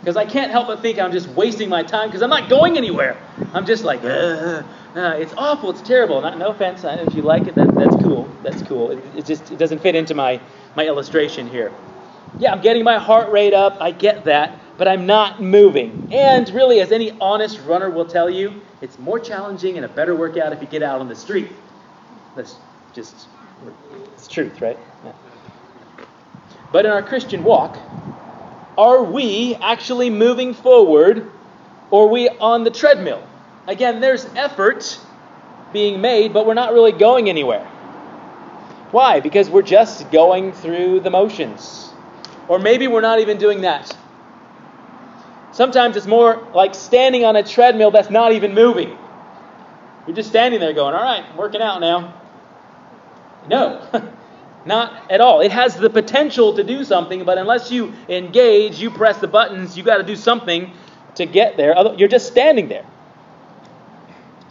because 0.00 0.16
I 0.16 0.24
can't 0.24 0.50
help 0.50 0.66
but 0.66 0.80
think 0.80 0.98
I'm 0.98 1.12
just 1.12 1.28
wasting 1.28 1.68
my 1.68 1.82
time 1.82 2.08
because 2.08 2.22
I'm 2.22 2.30
not 2.30 2.48
going 2.48 2.76
anywhere. 2.76 3.16
I'm 3.54 3.66
just 3.66 3.84
like, 3.84 4.02
uh, 4.02 4.62
uh, 4.94 5.16
it's 5.18 5.32
awful, 5.36 5.70
it's 5.70 5.80
terrible. 5.80 6.20
Not, 6.20 6.38
no 6.38 6.48
offense, 6.48 6.84
if 6.84 7.14
you 7.14 7.22
like 7.22 7.46
it, 7.46 7.54
that, 7.54 7.74
that's 7.74 7.96
cool. 7.96 8.28
That's 8.42 8.62
cool. 8.62 8.90
It, 8.90 9.04
it 9.16 9.26
just 9.26 9.50
it 9.50 9.58
doesn't 9.58 9.80
fit 9.80 9.94
into 9.94 10.14
my 10.14 10.40
my 10.76 10.86
illustration 10.86 11.48
here. 11.48 11.72
Yeah, 12.38 12.52
I'm 12.52 12.60
getting 12.60 12.84
my 12.84 12.98
heart 12.98 13.30
rate 13.30 13.54
up. 13.54 13.80
I 13.80 13.90
get 13.90 14.24
that, 14.24 14.58
but 14.78 14.88
I'm 14.88 15.06
not 15.06 15.42
moving. 15.42 16.08
And 16.12 16.48
really, 16.50 16.80
as 16.80 16.92
any 16.92 17.12
honest 17.20 17.60
runner 17.60 17.90
will 17.90 18.04
tell 18.04 18.28
you, 18.28 18.60
it's 18.80 18.98
more 18.98 19.18
challenging 19.18 19.76
and 19.76 19.84
a 19.84 19.88
better 19.88 20.14
workout 20.14 20.52
if 20.52 20.60
you 20.60 20.66
get 20.66 20.82
out 20.82 21.00
on 21.00 21.08
the 21.08 21.14
street. 21.14 21.48
That's 22.34 22.56
just, 22.94 23.28
it's 24.14 24.26
truth, 24.26 24.60
right? 24.60 24.78
Yeah. 25.04 25.12
But 26.72 26.86
in 26.86 26.90
our 26.90 27.02
Christian 27.02 27.44
walk, 27.44 27.78
are 28.78 29.02
we 29.04 29.54
actually 29.56 30.08
moving 30.08 30.54
forward 30.54 31.30
or 31.90 32.06
are 32.06 32.08
we 32.08 32.28
on 32.28 32.64
the 32.64 32.70
treadmill? 32.70 33.22
Again, 33.66 34.00
there's 34.00 34.24
effort 34.36 34.98
being 35.72 36.00
made, 36.00 36.32
but 36.32 36.46
we're 36.46 36.54
not 36.54 36.72
really 36.72 36.92
going 36.92 37.28
anywhere. 37.28 37.64
Why? 38.90 39.20
Because 39.20 39.48
we're 39.48 39.62
just 39.62 40.10
going 40.10 40.52
through 40.52 41.00
the 41.00 41.10
motions. 41.10 41.90
Or 42.48 42.58
maybe 42.58 42.88
we're 42.88 43.00
not 43.00 43.20
even 43.20 43.38
doing 43.38 43.62
that. 43.62 43.96
Sometimes 45.52 45.96
it's 45.96 46.06
more 46.06 46.46
like 46.54 46.74
standing 46.74 47.24
on 47.24 47.36
a 47.36 47.42
treadmill 47.42 47.90
that's 47.90 48.10
not 48.10 48.32
even 48.32 48.54
moving. 48.54 48.98
You're 50.06 50.16
just 50.16 50.28
standing 50.28 50.60
there 50.60 50.72
going, 50.72 50.94
all 50.94 51.02
right, 51.02 51.36
working 51.36 51.62
out 51.62 51.80
now. 51.80 52.20
No, 53.48 53.86
not 54.66 55.10
at 55.10 55.20
all. 55.20 55.40
It 55.40 55.52
has 55.52 55.76
the 55.76 55.90
potential 55.90 56.54
to 56.56 56.64
do 56.64 56.84
something, 56.84 57.24
but 57.24 57.38
unless 57.38 57.70
you 57.70 57.92
engage, 58.08 58.80
you 58.80 58.90
press 58.90 59.18
the 59.18 59.28
buttons, 59.28 59.76
you 59.76 59.84
got 59.84 59.98
to 59.98 60.02
do 60.02 60.16
something 60.16 60.72
to 61.14 61.26
get 61.26 61.56
there. 61.56 61.74
You're 61.96 62.08
just 62.08 62.26
standing 62.26 62.68
there. 62.68 62.86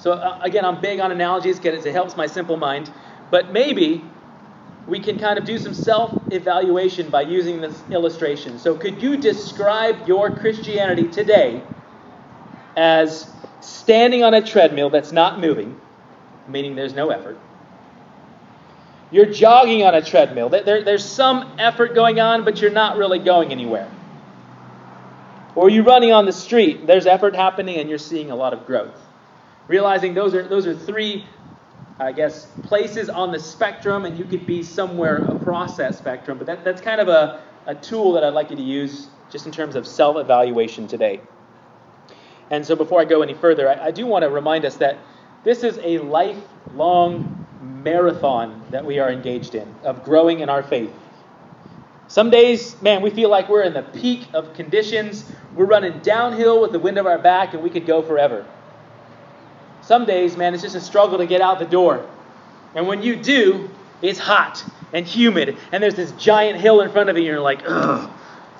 So, 0.02 0.14
uh, 0.14 0.40
again, 0.42 0.66
I'm 0.66 0.82
big 0.82 1.00
on 1.00 1.12
analogies 1.12 1.60
because 1.60 1.86
it 1.86 1.92
helps 1.92 2.18
my 2.18 2.26
simple 2.26 2.58
mind. 2.58 2.90
But 3.30 3.54
maybe 3.54 4.04
we 4.88 5.00
can 5.00 5.20
kind 5.20 5.38
of 5.38 5.46
do 5.46 5.60
some 5.60 5.76
self 5.76 6.12
evaluation 6.32 7.12
by 7.12 7.22
using 7.22 7.62
this 7.62 7.84
illustration. 7.92 8.58
So, 8.58 8.76
could 8.76 9.00
you 9.00 9.18
describe 9.18 10.08
your 10.08 10.32
Christianity 10.32 11.08
today 11.10 11.62
as 12.76 13.32
standing 13.60 14.24
on 14.24 14.34
a 14.34 14.42
treadmill 14.42 14.90
that's 14.90 15.12
not 15.12 15.40
moving, 15.40 15.80
meaning 16.48 16.74
there's 16.74 16.96
no 16.96 17.12
effort? 17.12 17.38
You're 19.12 19.32
jogging 19.32 19.84
on 19.84 19.94
a 19.94 20.02
treadmill. 20.02 20.50
There, 20.50 20.84
there's 20.84 21.06
some 21.06 21.58
effort 21.60 21.94
going 21.94 22.20
on, 22.20 22.44
but 22.44 22.60
you're 22.60 22.72
not 22.72 22.98
really 22.98 23.20
going 23.20 23.52
anywhere. 23.52 23.88
Or 25.54 25.70
you're 25.70 25.84
running 25.84 26.12
on 26.12 26.26
the 26.26 26.32
street. 26.34 26.88
There's 26.88 27.06
effort 27.06 27.36
happening, 27.36 27.78
and 27.78 27.88
you're 27.88 28.00
seeing 28.00 28.32
a 28.32 28.36
lot 28.36 28.54
of 28.54 28.66
growth. 28.66 29.11
Realizing 29.68 30.14
those 30.14 30.34
are 30.34 30.48
those 30.48 30.68
are 30.68 30.76
three, 30.76 31.26
I 32.00 32.12
guess, 32.12 32.48
places 32.64 33.10
on 33.10 33.32
the 33.32 33.40
spectrum, 33.40 34.06
and 34.06 34.18
you 34.18 34.26
could 34.26 34.46
be 34.46 34.64
somewhere 34.64 35.18
across 35.18 35.78
that 35.78 35.96
spectrum. 35.96 36.38
But 36.38 36.48
that, 36.48 36.64
that's 36.64 36.82
kind 36.82 37.00
of 37.00 37.08
a, 37.08 37.42
a 37.68 37.76
tool 37.76 38.14
that 38.14 38.24
I'd 38.24 38.34
like 38.34 38.50
you 38.50 38.56
to 38.56 38.62
use 38.62 39.08
just 39.30 39.46
in 39.46 39.52
terms 39.52 39.76
of 39.76 39.88
self-evaluation 39.88 40.88
today. 40.88 41.22
And 42.50 42.66
so, 42.66 42.76
before 42.76 43.00
I 43.00 43.06
go 43.06 43.22
any 43.22 43.34
further, 43.34 43.70
I, 43.70 43.88
I 43.88 43.92
do 43.92 44.06
want 44.06 44.24
to 44.24 44.30
remind 44.30 44.66
us 44.66 44.76
that 44.78 44.98
this 45.44 45.64
is 45.64 45.80
a 45.84 46.00
lifelong 46.00 47.48
marathon 47.62 48.62
that 48.72 48.86
we 48.86 49.00
are 49.00 49.12
engaged 49.12 49.56
in 49.56 49.74
of 49.84 50.04
growing 50.04 50.42
in 50.42 50.50
our 50.50 50.64
faith. 50.64 50.92
Some 52.08 52.30
days, 52.30 52.80
man, 52.82 53.02
we 53.02 53.10
feel 53.10 53.30
like 53.30 53.48
we're 53.48 53.64
in 53.64 53.74
the 53.74 53.84
peak 53.84 54.28
of 54.34 54.54
conditions. 54.54 55.32
We're 55.56 55.66
running 55.66 56.00
downhill 56.00 56.62
with 56.62 56.74
the 56.74 56.80
wind 56.80 56.98
of 56.98 57.06
our 57.06 57.18
back 57.18 57.54
and 57.54 57.64
we 57.64 57.70
could 57.70 57.86
go 57.86 58.02
forever. 58.02 58.46
Some 59.92 60.06
days, 60.06 60.38
man, 60.38 60.54
it's 60.54 60.64
just 60.64 60.78
a 60.78 60.80
struggle 60.80 61.18
to 61.18 61.26
get 61.26 61.42
out 61.42 61.60
the 61.60 61.66
door. 61.66 62.06
And 62.76 62.88
when 62.88 63.04
you 63.04 63.18
do, 63.18 63.70
it's 64.02 64.20
hot 64.20 64.64
and 64.94 65.06
humid, 65.06 65.58
and 65.74 65.84
there's 65.84 65.96
this 65.96 66.14
giant 66.14 66.62
hill 66.62 66.80
in 66.80 66.90
front 66.90 67.10
of 67.10 67.18
you, 67.18 67.24
and 67.24 67.28
you're 67.28 67.42
like, 67.42 67.60
ugh, 67.68 68.10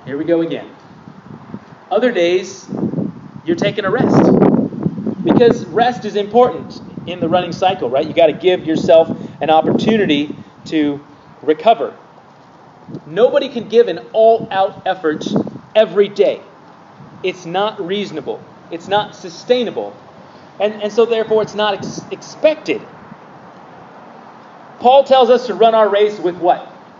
here 0.06 0.18
we 0.18 0.26
go 0.26 0.42
again. 0.42 0.70
Other 1.90 2.12
days, 2.12 2.68
you're 3.46 3.56
taking 3.56 3.86
a 3.86 3.90
rest. 3.90 5.24
Because 5.24 5.66
rest 5.68 6.04
is 6.04 6.18
important 6.18 6.82
in 7.08 7.22
the 7.22 7.30
running 7.30 7.54
cycle, 7.54 7.90
right? 7.90 8.06
You 8.06 8.14
got 8.14 8.28
to 8.28 8.34
give 8.34 8.66
yourself 8.66 9.08
an 9.40 9.50
opportunity 9.50 10.36
to 10.66 11.00
recover. 11.44 11.94
Nobody 13.08 13.48
can 13.48 13.70
give 13.70 13.88
an 13.88 14.00
all 14.12 14.50
out 14.52 14.86
effort 14.86 15.26
every 15.76 16.10
day. 16.10 16.42
It's 17.24 17.46
not 17.46 17.80
reasonable, 17.80 18.44
it's 18.70 18.90
not 18.90 19.16
sustainable, 19.16 19.96
and, 20.62 20.84
and 20.84 20.94
so 20.94 21.06
therefore 21.08 21.42
it's 21.42 21.56
not 21.56 21.74
ex- 21.74 22.08
expected. 22.12 22.88
Paul 24.80 25.06
tells 25.06 25.30
us 25.30 25.48
to 25.48 25.56
run 25.56 25.76
our 25.76 25.90
race 25.90 26.20
with 26.20 26.38
what? 26.38 26.94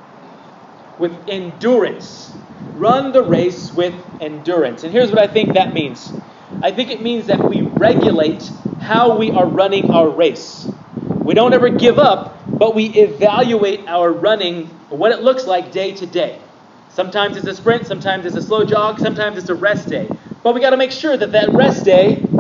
With 0.98 1.26
endurance. 1.30 2.38
Run 2.74 3.12
the 3.12 3.24
race 3.24 3.72
with 3.72 4.06
endurance. 4.20 4.84
And 4.84 4.92
here's 4.92 5.12
what 5.12 5.20
I 5.20 5.28
think 5.28 5.54
that 5.54 5.74
means 5.74 6.14
I 6.62 6.72
think 6.72 6.92
it 6.92 7.02
means 7.02 7.28
that 7.28 7.48
we 7.48 7.62
regulate 7.64 8.52
how 8.78 9.18
we 9.18 9.32
are 9.32 9.48
running 9.48 9.90
our 9.92 10.10
race. 10.10 10.76
We 11.24 11.34
don't 11.36 11.54
ever 11.54 11.70
give 11.70 12.00
up, 12.00 12.58
but 12.60 12.76
we 12.76 12.86
evaluate 12.86 13.88
our 13.88 14.12
running, 14.12 14.86
what 14.90 15.12
it 15.12 15.22
looks 15.22 15.48
like 15.48 15.72
day 15.72 15.94
to 15.96 16.06
day. 16.08 16.46
Sometimes 16.88 17.38
it's 17.38 17.48
a 17.48 17.56
sprint, 17.56 17.88
sometimes 17.88 18.26
it's 18.26 18.36
a 18.36 18.42
slow 18.42 18.66
jog, 18.66 19.00
sometimes 19.00 19.38
it's 19.38 19.50
a 19.50 19.56
rest 19.56 19.90
day. 19.90 20.16
But 20.44 20.56
we 20.56 20.62
got 20.62 20.72
to 20.72 20.78
make 20.78 20.92
sure 20.92 21.18
that 21.18 21.34
that 21.34 21.56
rest 21.56 21.86
day 21.86 22.31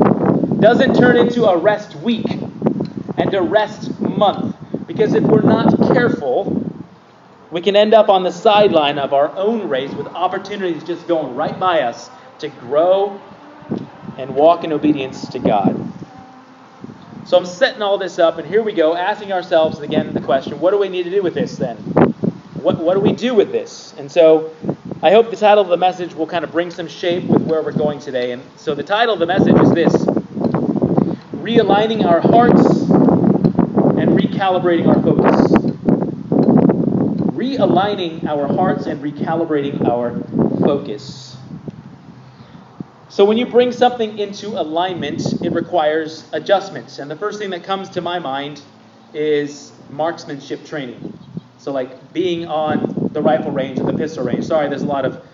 doesn't 0.61 0.95
turn 0.95 1.17
into 1.17 1.45
a 1.45 1.57
rest 1.57 1.95
week 1.97 2.29
and 2.29 3.33
a 3.33 3.41
rest 3.41 3.99
month. 3.99 4.55
Because 4.85 5.15
if 5.15 5.23
we're 5.23 5.41
not 5.41 5.75
careful, 5.91 6.63
we 7.51 7.61
can 7.61 7.75
end 7.75 7.95
up 7.95 8.09
on 8.09 8.23
the 8.23 8.31
sideline 8.31 8.99
of 8.99 9.11
our 9.11 9.29
own 9.35 9.67
race 9.67 9.91
with 9.91 10.05
opportunities 10.07 10.83
just 10.83 11.07
going 11.07 11.35
right 11.35 11.59
by 11.59 11.81
us 11.81 12.11
to 12.39 12.47
grow 12.47 13.19
and 14.19 14.35
walk 14.35 14.63
in 14.63 14.71
obedience 14.71 15.27
to 15.29 15.39
God. 15.39 15.75
So 17.25 17.37
I'm 17.37 17.45
setting 17.45 17.81
all 17.81 17.97
this 17.97 18.19
up, 18.19 18.37
and 18.37 18.47
here 18.47 18.61
we 18.61 18.73
go, 18.73 18.95
asking 18.95 19.31
ourselves 19.31 19.79
again 19.79 20.13
the 20.13 20.21
question 20.21 20.59
what 20.59 20.71
do 20.71 20.77
we 20.77 20.89
need 20.89 21.03
to 21.03 21.11
do 21.11 21.23
with 21.23 21.33
this 21.33 21.57
then? 21.57 21.77
What, 22.61 22.77
what 22.77 22.93
do 22.93 22.99
we 22.99 23.13
do 23.13 23.33
with 23.33 23.51
this? 23.51 23.95
And 23.97 24.11
so 24.11 24.55
I 25.01 25.09
hope 25.09 25.31
the 25.31 25.37
title 25.37 25.63
of 25.63 25.69
the 25.69 25.77
message 25.77 26.13
will 26.13 26.27
kind 26.27 26.45
of 26.45 26.51
bring 26.51 26.69
some 26.69 26.87
shape 26.87 27.23
with 27.23 27.41
where 27.41 27.63
we're 27.63 27.71
going 27.71 27.99
today. 27.99 28.31
And 28.31 28.43
so 28.57 28.75
the 28.75 28.83
title 28.83 29.15
of 29.15 29.19
the 29.19 29.25
message 29.25 29.55
is 29.59 29.71
this 29.71 30.20
Realigning 31.41 32.05
Our 32.05 32.19
Hearts 32.19 32.63
and 33.97 34.15
Recalibrating 34.15 34.87
Our 34.87 35.01
Focus. 35.01 35.51
Realigning 37.33 38.23
our 38.25 38.45
hearts 38.45 38.85
and 38.85 39.01
recalibrating 39.01 39.83
our 39.87 40.19
focus. 40.59 41.35
So 43.09 43.25
when 43.25 43.39
you 43.39 43.47
bring 43.47 43.71
something 43.71 44.19
into 44.19 44.49
alignment, 44.49 45.41
it 45.41 45.51
requires 45.51 46.29
adjustments. 46.31 46.99
And 46.99 47.09
the 47.09 47.15
first 47.15 47.39
thing 47.39 47.49
that 47.49 47.63
comes 47.63 47.89
to 47.89 48.01
my 48.01 48.19
mind 48.19 48.61
is 49.11 49.71
marksmanship 49.89 50.63
training. 50.63 51.17
So 51.57 51.71
like 51.71 52.13
being 52.13 52.45
on 52.45 53.09
the 53.13 53.21
rifle 53.23 53.51
range 53.51 53.79
or 53.79 53.91
the 53.91 53.97
pistol 53.97 54.23
range. 54.23 54.45
Sorry, 54.45 54.69
there's 54.69 54.83
a 54.83 54.85
lot 54.85 55.05
of 55.05 55.25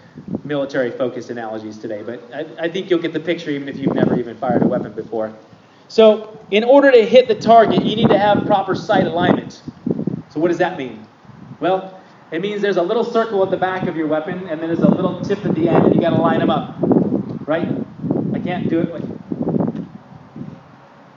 military 0.45 0.91
focused 0.91 1.29
analogies 1.31 1.77
today, 1.77 2.01
but 2.01 2.23
I, 2.33 2.65
I 2.65 2.69
think 2.69 2.89
you'll 2.89 3.01
get 3.01 3.11
the 3.11 3.19
picture 3.19 3.51
even 3.51 3.67
if 3.67 3.75
you've 3.75 3.93
never 3.93 4.17
even 4.17 4.37
fired 4.37 4.61
a 4.63 4.67
weapon 4.67 4.93
before. 4.93 5.37
So 5.87 6.47
in 6.51 6.63
order 6.63 6.91
to 6.91 7.05
hit 7.05 7.27
the 7.27 7.35
target, 7.35 7.85
you 7.85 7.95
need 7.95 8.09
to 8.09 8.19
have 8.19 8.45
proper 8.45 8.75
sight 8.75 9.07
alignment. 9.07 9.63
So 10.29 10.39
what 10.39 10.49
does 10.49 10.59
that 10.59 10.77
mean? 10.77 11.07
Well, 11.59 12.03
it 12.31 12.41
means 12.41 12.61
there's 12.61 12.77
a 12.77 12.83
little 12.83 13.05
circle 13.05 13.43
at 13.43 13.51
the 13.51 13.57
back 13.57 13.87
of 13.87 13.97
your 13.97 14.07
weapon, 14.07 14.47
and 14.49 14.61
then 14.61 14.69
there's 14.69 14.81
a 14.83 14.89
little 14.89 15.21
tip 15.21 15.45
at 15.45 15.55
the 15.55 15.69
end, 15.69 15.85
and 15.85 15.95
you 15.95 16.01
got 16.01 16.11
to 16.11 16.17
line 16.17 16.39
them 16.39 16.49
up 16.51 16.75
right? 17.47 17.69
I 18.33 18.39
can't 18.39 18.69
do 18.69 18.81
it 18.81 18.91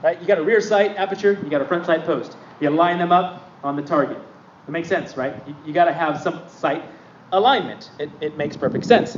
right? 0.03 0.21
You 0.21 0.27
got 0.27 0.39
a 0.39 0.43
rear 0.43 0.61
sight 0.61 0.97
aperture, 0.97 1.33
you 1.43 1.49
got 1.49 1.61
a 1.61 1.65
front 1.65 1.85
sight 1.85 2.05
post. 2.05 2.37
You 2.59 2.69
line 2.71 2.99
them 2.99 3.11
up 3.13 3.59
on 3.63 3.75
the 3.77 3.83
target. 3.83 4.19
It 4.67 4.71
makes 4.71 4.89
sense, 4.89 5.17
right? 5.17 5.47
You, 5.47 5.55
you 5.65 5.73
got 5.73 5.85
to 5.85 5.93
have 5.93 6.21
some 6.21 6.49
sight 6.49 6.85
alignment. 7.31 7.91
It, 7.99 8.17
it 8.21 8.37
makes 8.37 8.57
perfect 8.57 8.85
sense. 8.85 9.17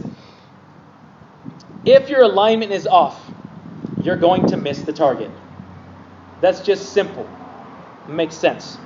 If 1.86 2.10
your 2.10 2.24
alignment 2.24 2.72
is 2.74 2.88
off, 2.88 3.34
you're 4.00 4.18
going 4.18 4.48
to 4.48 4.58
miss 4.58 4.84
the 4.84 4.94
target. 4.94 5.32
That's 6.44 6.60
just 6.60 6.92
simple. 6.92 7.26
It 8.06 8.12
makes 8.12 8.36
sense. 8.36 8.78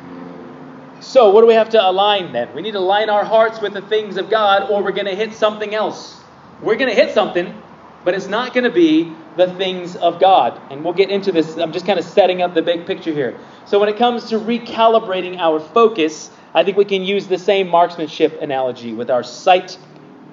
So, 1.00 1.32
what 1.32 1.42
do 1.42 1.48
we 1.48 1.56
have 1.56 1.70
to 1.70 1.84
align 1.84 2.32
then? 2.32 2.54
We 2.54 2.62
need 2.62 2.74
to 2.74 2.78
align 2.78 3.10
our 3.10 3.26
hearts 3.26 3.60
with 3.60 3.74
the 3.74 3.82
things 3.82 4.18
of 4.18 4.30
God, 4.30 4.70
or 4.70 4.84
we're 4.84 4.92
going 4.92 5.08
to 5.08 5.16
hit 5.16 5.34
something 5.34 5.74
else. 5.74 6.22
We're 6.62 6.76
going 6.76 6.92
to 6.92 6.96
hit 6.96 7.16
something, 7.16 7.60
but 8.06 8.14
it's 8.14 8.28
not 8.28 8.54
going 8.54 8.66
to 8.66 8.70
be 8.70 9.12
the 9.38 9.52
things 9.56 9.96
of 9.96 10.20
God. 10.20 10.62
And 10.70 10.84
we'll 10.84 10.94
get 10.94 11.10
into 11.10 11.32
this. 11.32 11.58
I'm 11.58 11.74
just 11.74 11.88
kind 11.88 11.98
of 11.98 12.06
setting 12.06 12.44
up 12.44 12.54
the 12.54 12.62
big 12.62 12.86
picture 12.86 13.12
here. 13.12 13.40
So, 13.66 13.80
when 13.80 13.90
it 13.90 13.98
comes 13.98 14.30
to 14.30 14.38
recalibrating 14.38 15.40
our 15.40 15.60
focus, 15.60 16.30
I 16.54 16.64
think 16.64 16.78
we 16.78 16.86
can 16.86 17.02
use 17.02 17.26
the 17.26 17.40
same 17.40 17.70
marksmanship 17.70 18.40
analogy 18.40 18.94
with 18.94 19.10
our 19.10 19.24
sight 19.24 19.80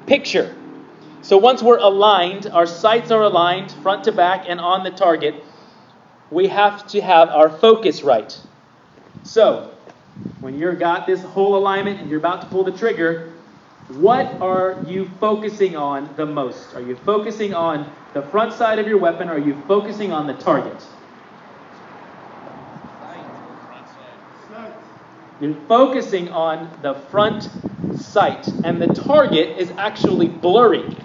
picture. 0.05 0.55
So, 1.23 1.39
once 1.39 1.63
we're 1.63 1.79
aligned, 1.79 2.49
our 2.49 2.67
sights 2.67 3.11
are 3.11 3.23
aligned 3.23 3.73
front 3.83 4.05
to 4.05 4.13
back 4.13 4.45
and 4.47 4.61
on 4.61 4.85
the 4.85 4.91
target, 4.91 5.43
we 6.31 6.49
have 6.49 6.87
to 6.89 7.01
have 7.01 7.29
our 7.29 7.51
focus 7.51 8.03
right. 8.03 8.39
So, 9.23 9.71
when 10.41 10.59
you've 10.59 10.79
got 10.79 11.07
this 11.07 11.23
whole 11.23 11.57
alignment 11.57 12.01
and 12.01 12.11
you're 12.11 12.19
about 12.19 12.43
to 12.43 12.47
pull 12.49 12.65
the 12.65 12.73
trigger, 12.73 13.33
what 13.89 14.41
are 14.41 14.85
you 14.87 15.11
focusing 15.21 15.77
on 15.77 16.15
the 16.17 16.27
most? 16.27 16.75
Are 16.75 16.83
you 16.83 16.97
focusing 16.97 17.55
on 17.55 17.91
the 18.15 18.23
front 18.23 18.53
sight 18.53 18.79
of 18.79 18.87
your 18.87 18.99
weapon 18.99 19.29
or 19.29 19.35
are 19.35 19.39
you 19.39 19.63
focusing 19.67 20.13
on 20.13 20.27
the 20.27 20.35
target? 20.35 20.83
You're 25.41 25.55
focusing 25.67 26.29
on 26.29 26.79
the 26.83 26.95
front 26.95 27.51
sight, 27.93 28.47
and 28.63 28.81
the 28.81 28.87
target 28.87 29.59
is 29.59 29.73
actually 29.77 30.29
blurry, 30.29 30.97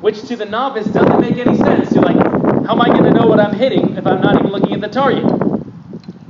which 0.00 0.22
to 0.28 0.36
the 0.36 0.46
novice 0.46 0.86
doesn't 0.86 1.20
make 1.20 1.36
any 1.38 1.56
sense. 1.56 1.92
You're 1.92 2.04
like, 2.04 2.37
how 2.68 2.74
am 2.74 2.82
I 2.82 2.88
going 2.88 3.04
to 3.04 3.18
know 3.18 3.26
what 3.26 3.40
I'm 3.40 3.54
hitting 3.54 3.96
if 3.96 4.06
I'm 4.06 4.20
not 4.20 4.38
even 4.38 4.50
looking 4.50 4.74
at 4.74 4.82
the 4.82 4.88
target? 4.88 5.24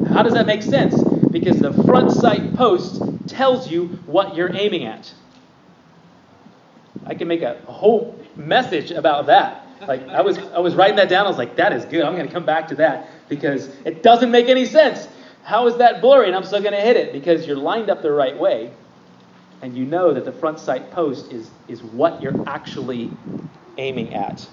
How 0.07 0.23
does 0.23 0.35
that 0.35 0.47
make 0.47 0.63
sense? 0.63 0.95
Because 1.33 1.59
the 1.59 1.73
front 1.83 2.13
sight 2.13 2.55
post 2.55 3.03
tells 3.27 3.69
you 3.69 3.89
what 4.07 4.37
you're 4.37 4.55
aiming 4.55 4.85
at. 4.85 5.13
I 7.05 7.17
can 7.17 7.27
make 7.27 7.43
a, 7.43 7.61
whole 7.67 8.25
message 8.37 8.93
about 8.93 9.27
that. 9.27 9.67
Like 9.89 10.07
I 10.07 10.21
was 10.21 10.39
I 10.39 10.61
was 10.61 10.77
writing 10.77 10.95
that 10.99 11.09
down. 11.09 11.27
I 11.27 11.29
was 11.29 11.39
like, 11.39 11.57
that 11.57 11.73
is 11.73 11.85
good. 11.87 12.05
I'm 12.05 12.15
going 12.15 12.29
to 12.29 12.33
come 12.33 12.47
back 12.47 12.69
to 12.69 12.77
that 12.77 13.09
because 13.29 13.67
it 13.85 14.05
doesn't 14.05 14.31
make 14.31 14.49
any 14.49 14.65
sense. 14.65 15.09
How 15.43 15.67
is 15.67 15.79
that 15.79 16.01
blurry? 16.01 16.29
And 16.29 16.37
I'm 16.37 16.45
still 16.45 16.61
going 16.63 16.73
to 16.73 16.81
hit 16.81 16.97
it 16.97 17.13
because 17.13 17.49
you're 17.49 17.57
lined 17.57 17.91
up 17.91 18.01
the 18.01 18.13
right 18.13 18.39
way, 18.39 18.73
and 19.61 19.77
you 19.77 19.85
know 19.85 20.15
that 20.15 20.25
the 20.25 20.33
front 20.33 20.61
sight 20.61 20.93
post 20.93 21.33
is 21.33 21.51
is 21.67 21.83
what 21.83 22.23
you're 22.23 22.49
actually 22.49 23.11
aiming 23.77 24.15
at. 24.15 24.47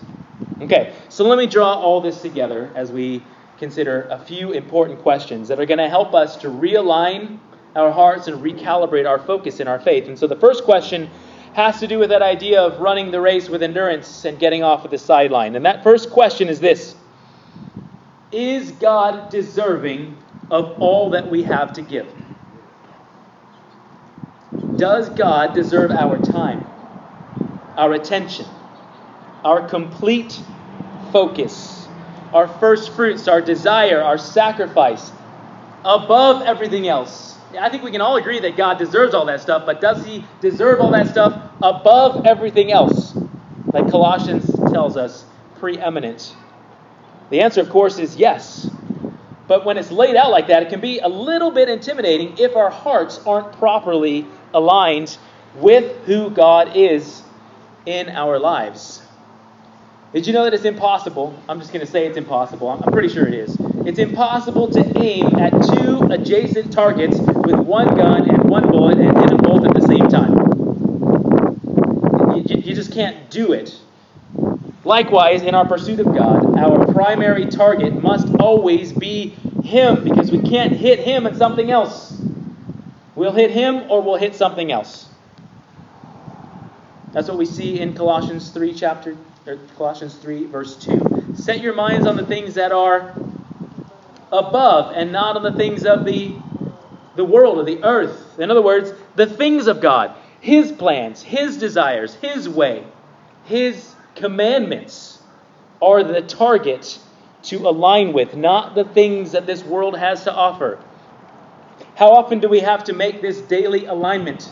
Okay, 0.62 0.96
so 1.10 1.26
let 1.26 1.38
me 1.38 1.48
draw 1.48 1.74
all 1.74 2.00
this 2.02 2.22
together 2.22 2.72
as 2.76 2.92
we 2.92 3.28
consider 3.58 4.08
a 4.10 4.20
few 4.20 4.52
important 4.52 5.00
questions 5.00 5.50
that 5.50 5.60
are 5.60 5.66
going 5.66 5.80
to 5.80 5.90
help 5.90 6.14
us 6.14 6.38
to 6.38 6.48
realign 6.48 7.40
our 7.76 7.92
hearts 7.92 8.28
and 8.28 8.42
recalibrate 8.42 9.08
our 9.08 9.20
focus 9.20 9.60
in 9.60 9.68
our 9.68 9.80
faith. 9.80 10.08
And 10.08 10.18
so 10.18 10.28
the 10.28 10.36
first 10.36 10.64
question 10.64 11.10
has 11.54 11.80
to 11.80 11.88
do 11.88 12.00
with 12.00 12.10
that 12.10 12.22
idea 12.22 12.62
of 12.62 12.80
running 12.80 13.12
the 13.12 13.22
race 13.22 13.50
with 13.50 13.64
endurance 13.64 14.26
and 14.26 14.40
getting 14.40 14.64
off 14.64 14.86
of 14.86 14.92
the 14.92 14.98
sideline. 14.98 15.56
And 15.56 15.66
that 15.66 15.84
first 15.84 16.10
question 16.12 16.48
is 16.48 16.60
this 16.60 16.96
Is 18.32 18.72
God 18.72 19.30
deserving 19.30 20.24
of 20.50 20.78
all 20.80 21.12
that 21.12 21.30
we 21.30 21.44
have 21.44 21.74
to 21.74 21.82
give? 21.82 22.14
Does 24.76 25.10
God 25.10 25.54
deserve 25.54 25.92
our 25.92 26.18
time, 26.18 26.66
our 27.78 27.94
attention, 27.94 28.48
our 29.46 29.68
complete 29.68 30.42
focus, 31.14 31.88
our 32.34 32.48
first 32.48 32.94
fruits, 32.94 33.28
our 33.30 33.42
desire, 33.42 34.02
our 34.02 34.18
sacrifice, 34.18 35.12
above 35.86 36.42
everything 36.42 36.88
else? 36.88 37.38
I 37.58 37.70
think 37.70 37.84
we 37.84 37.92
can 37.92 38.02
all 38.02 38.18
agree 38.18 38.40
that 38.42 38.58
God 38.58 38.78
deserves 38.80 39.14
all 39.14 39.26
that 39.28 39.40
stuff, 39.40 39.66
but 39.66 39.80
does 39.80 40.04
He 40.04 40.26
deserve 40.42 40.82
all 40.82 40.92
that 40.92 41.08
stuff 41.08 41.42
above 41.62 42.26
everything 42.26 42.72
else? 42.72 43.16
Like 43.72 43.90
Colossians 43.90 44.46
tells 44.72 44.98
us, 44.98 45.26
preeminent. 45.60 46.36
The 47.30 47.42
answer, 47.42 47.62
of 47.62 47.70
course, 47.70 48.00
is 48.00 48.18
yes. 48.18 48.72
But 49.48 49.64
when 49.64 49.78
it's 49.78 49.92
laid 49.92 50.16
out 50.16 50.32
like 50.32 50.48
that, 50.48 50.64
it 50.64 50.70
can 50.70 50.82
be 50.82 51.00
a 51.00 51.08
little 51.08 51.52
bit 51.52 51.70
intimidating 51.70 52.38
if 52.40 52.56
our 52.56 52.72
hearts 52.72 53.20
aren't 53.28 53.54
properly 53.54 54.26
aligned 54.54 55.18
with 55.54 56.04
who 56.06 56.32
God 56.32 56.76
is 56.76 57.22
in 57.86 58.10
our 58.10 58.40
lives. 58.40 59.05
Did 60.16 60.26
you 60.28 60.32
know 60.32 60.46
that 60.46 60.54
it's 60.54 60.64
impossible? 60.64 61.38
I'm 61.50 61.60
just 61.60 61.74
going 61.74 61.86
to 61.86 61.92
say 61.92 62.08
it's 62.08 62.16
impossible. 62.16 62.70
I'm 62.70 62.90
pretty 62.90 63.10
sure 63.10 63.28
it 63.28 63.34
is. 63.34 63.58
It's 63.86 64.00
impossible 64.00 64.70
to 64.70 64.98
aim 64.98 65.36
at 65.36 65.52
two 65.62 66.08
adjacent 66.10 66.72
targets 66.72 67.20
with 67.20 67.60
one 67.60 67.98
gun 67.98 68.30
and 68.30 68.50
one 68.50 68.66
bullet 68.70 68.98
and 68.98 69.18
hit 69.18 69.28
them 69.28 69.40
both 69.40 69.66
at 69.66 69.74
the 69.74 69.82
same 69.82 70.08
time. 70.08 70.38
You, 72.48 72.62
you 72.62 72.74
just 72.74 72.94
can't 72.94 73.30
do 73.30 73.52
it. 73.52 73.78
Likewise, 74.86 75.42
in 75.42 75.54
our 75.54 75.68
pursuit 75.68 76.00
of 76.00 76.06
God, 76.06 76.58
our 76.60 76.94
primary 76.94 77.48
target 77.48 78.02
must 78.02 78.34
always 78.40 78.94
be 78.94 79.32
Him 79.66 80.06
because 80.06 80.32
we 80.32 80.40
can't 80.40 80.72
hit 80.72 81.00
Him 81.00 81.28
at 81.28 81.36
something 81.36 81.70
else. 81.70 82.18
We'll 83.16 83.34
hit 83.34 83.52
Him 83.52 83.92
or 83.92 84.02
we'll 84.02 84.16
hit 84.16 84.34
something 84.34 84.72
else. 84.72 85.10
That's 87.12 87.28
what 87.28 87.38
we 87.38 87.46
see 87.46 87.82
in 87.82 87.94
Colossians 87.94 88.52
3 88.52 88.74
chapter 88.74 89.18
Colossians 89.78 90.16
3 90.16 90.46
verse 90.48 90.76
2. 90.78 91.34
Set 91.36 91.62
your 91.62 91.74
minds 91.74 92.08
on 92.08 92.16
the 92.16 92.26
things 92.26 92.56
that 92.56 92.72
are 92.72 93.16
above 94.32 94.94
and 94.96 95.12
not 95.12 95.36
on 95.36 95.44
the 95.44 95.54
things 95.54 95.86
of 95.86 96.06
the 96.06 96.36
the 97.16 97.24
world 97.24 97.58
or 97.58 97.64
the 97.64 97.84
earth. 97.84 98.40
In 98.40 98.52
other 98.52 98.62
words, 98.62 98.92
the 99.16 99.26
things 99.26 99.68
of 99.68 99.80
God, 99.82 100.16
his 100.42 100.72
plans, 100.72 101.22
his 101.22 101.58
desires, 101.58 102.14
his 102.16 102.50
way, 102.50 102.86
his 103.46 103.96
commandments 104.16 105.22
are 105.82 106.04
the 106.04 106.22
target 106.22 107.00
to 107.44 107.68
align 107.68 108.12
with, 108.12 108.36
not 108.36 108.76
the 108.76 108.84
things 108.84 109.32
that 109.32 109.46
this 109.46 109.64
world 109.64 109.98
has 109.98 110.24
to 110.24 110.34
offer. 110.34 110.80
How 111.96 112.12
often 112.12 112.40
do 112.40 112.50
we 112.50 112.60
have 112.60 112.84
to 112.86 112.94
make 112.94 113.22
this 113.22 113.40
daily 113.42 113.86
alignment? 113.86 114.52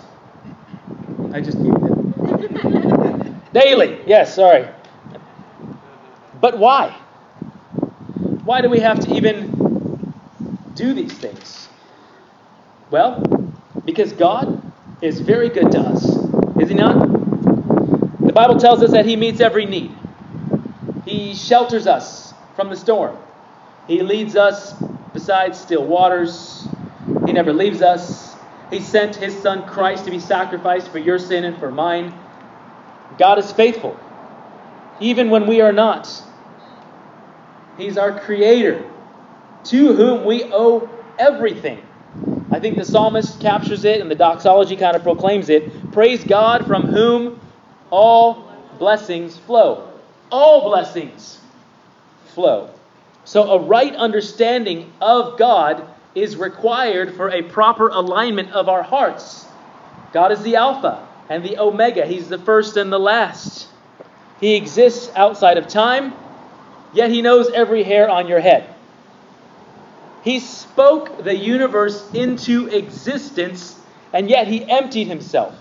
I 1.33 1.41
just 1.41 1.57
gave 1.57 1.73
it. 1.73 3.53
daily, 3.53 3.99
yes, 4.05 4.35
sorry. 4.35 4.67
But 6.43 6.59
why? 6.59 6.93
Why 8.43 8.59
do 8.59 8.69
we 8.69 8.81
have 8.81 8.99
to 8.99 9.15
even 9.15 9.55
do 10.75 10.93
these 10.93 11.13
things? 11.13 11.69
Well, 12.91 13.23
because 13.85 14.11
God 14.11 14.61
is 15.01 15.21
very 15.21 15.47
good 15.47 15.71
to 15.71 15.79
us, 15.79 16.05
is 16.59 16.67
He 16.67 16.75
not? 16.75 16.97
The 18.27 18.33
Bible 18.33 18.57
tells 18.57 18.83
us 18.83 18.91
that 18.91 19.05
He 19.05 19.15
meets 19.15 19.39
every 19.39 19.65
need. 19.65 19.95
He 21.05 21.33
shelters 21.33 21.87
us 21.87 22.33
from 22.57 22.69
the 22.69 22.75
storm. 22.75 23.15
He 23.87 24.01
leads 24.01 24.35
us 24.35 24.73
beside 25.13 25.55
still 25.55 25.85
waters. 25.85 26.67
He 27.25 27.31
never 27.31 27.53
leaves 27.53 27.81
us. 27.81 28.35
He 28.69 28.81
sent 28.81 29.15
His 29.15 29.41
Son 29.41 29.65
Christ 29.65 30.03
to 30.03 30.11
be 30.11 30.19
sacrificed 30.19 30.89
for 30.89 30.99
your 30.99 31.19
sin 31.19 31.45
and 31.45 31.57
for 31.57 31.71
mine. 31.71 32.13
God 33.17 33.39
is 33.39 33.49
faithful, 33.53 33.97
even 34.99 35.29
when 35.29 35.47
we 35.47 35.61
are 35.61 35.71
not. 35.71 36.31
He's 37.77 37.97
our 37.97 38.19
Creator, 38.19 38.83
to 39.65 39.93
whom 39.93 40.25
we 40.25 40.43
owe 40.45 40.89
everything. 41.17 41.81
I 42.51 42.59
think 42.59 42.77
the 42.77 42.85
psalmist 42.85 43.39
captures 43.39 43.83
it 43.83 43.99
and 43.99 44.11
the 44.11 44.15
doxology 44.15 44.75
kind 44.75 44.95
of 44.95 45.03
proclaims 45.03 45.49
it. 45.49 45.91
Praise 45.91 46.23
God 46.23 46.67
from 46.67 46.85
whom 46.85 47.41
all 47.89 48.51
blessings 48.77 49.37
flow. 49.37 49.89
All 50.29 50.69
blessings 50.69 51.39
flow. 52.25 52.69
So, 53.25 53.51
a 53.51 53.59
right 53.59 53.95
understanding 53.95 54.91
of 55.01 55.39
God 55.39 55.87
is 56.13 56.35
required 56.35 57.15
for 57.15 57.29
a 57.29 57.41
proper 57.41 57.87
alignment 57.87 58.51
of 58.51 58.69
our 58.69 58.83
hearts. 58.83 59.47
God 60.11 60.31
is 60.31 60.43
the 60.43 60.57
Alpha 60.57 61.07
and 61.29 61.43
the 61.43 61.57
Omega, 61.57 62.05
He's 62.05 62.29
the 62.29 62.37
first 62.37 62.77
and 62.77 62.91
the 62.91 62.99
last. 62.99 63.67
He 64.41 64.55
exists 64.55 65.09
outside 65.15 65.57
of 65.57 65.67
time, 65.67 66.13
yet 66.93 67.09
He 67.09 67.21
knows 67.21 67.49
every 67.51 67.83
hair 67.83 68.09
on 68.09 68.27
your 68.27 68.39
head. 68.39 68.75
He 70.23 70.39
spoke 70.39 71.23
the 71.23 71.35
universe 71.35 72.11
into 72.13 72.67
existence, 72.67 73.79
and 74.13 74.29
yet 74.29 74.47
He 74.47 74.63
emptied 74.69 75.05
Himself 75.07 75.55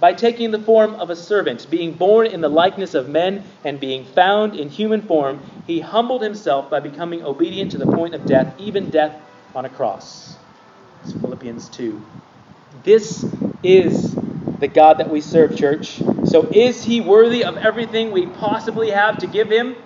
by 0.00 0.14
taking 0.14 0.50
the 0.50 0.58
form 0.58 0.94
of 0.94 1.10
a 1.10 1.16
servant, 1.16 1.70
being 1.70 1.92
born 1.92 2.26
in 2.26 2.40
the 2.40 2.48
likeness 2.48 2.94
of 2.94 3.08
men, 3.08 3.44
and 3.62 3.78
being 3.78 4.06
found 4.06 4.56
in 4.56 4.70
human 4.70 5.02
form, 5.02 5.40
he 5.66 5.78
humbled 5.78 6.22
himself 6.22 6.70
by 6.70 6.80
becoming 6.80 7.22
obedient 7.22 7.72
to 7.72 7.78
the 7.78 7.86
point 7.86 8.14
of 8.14 8.24
death, 8.26 8.54
even 8.58 8.90
death 8.90 9.14
on 9.54 9.66
a 9.66 9.68
cross. 9.68 10.38
It's 11.02 11.12
Philippians 11.12 11.68
2. 11.68 12.02
This 12.82 13.26
is 13.62 14.16
the 14.58 14.68
God 14.68 14.98
that 14.98 15.10
we 15.10 15.20
serve, 15.20 15.54
church. 15.54 16.02
So 16.24 16.50
is 16.50 16.82
he 16.82 17.02
worthy 17.02 17.44
of 17.44 17.58
everything 17.58 18.10
we 18.10 18.26
possibly 18.26 18.90
have 18.90 19.18
to 19.18 19.26
give 19.26 19.50
him? 19.50 19.76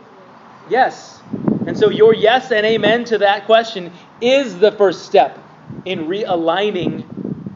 Yes. 0.69 1.23
And 1.67 1.77
so 1.77 1.89
your 1.89 2.15
yes 2.15 2.51
and 2.51 2.65
amen 2.67 3.05
to 3.07 3.19
that 3.19 3.47
question 3.47 3.93
is 4.21 4.59
the 4.59 4.73
first 4.73 5.07
step 5.07 5.39
in 5.85 6.01
realigning 6.09 7.07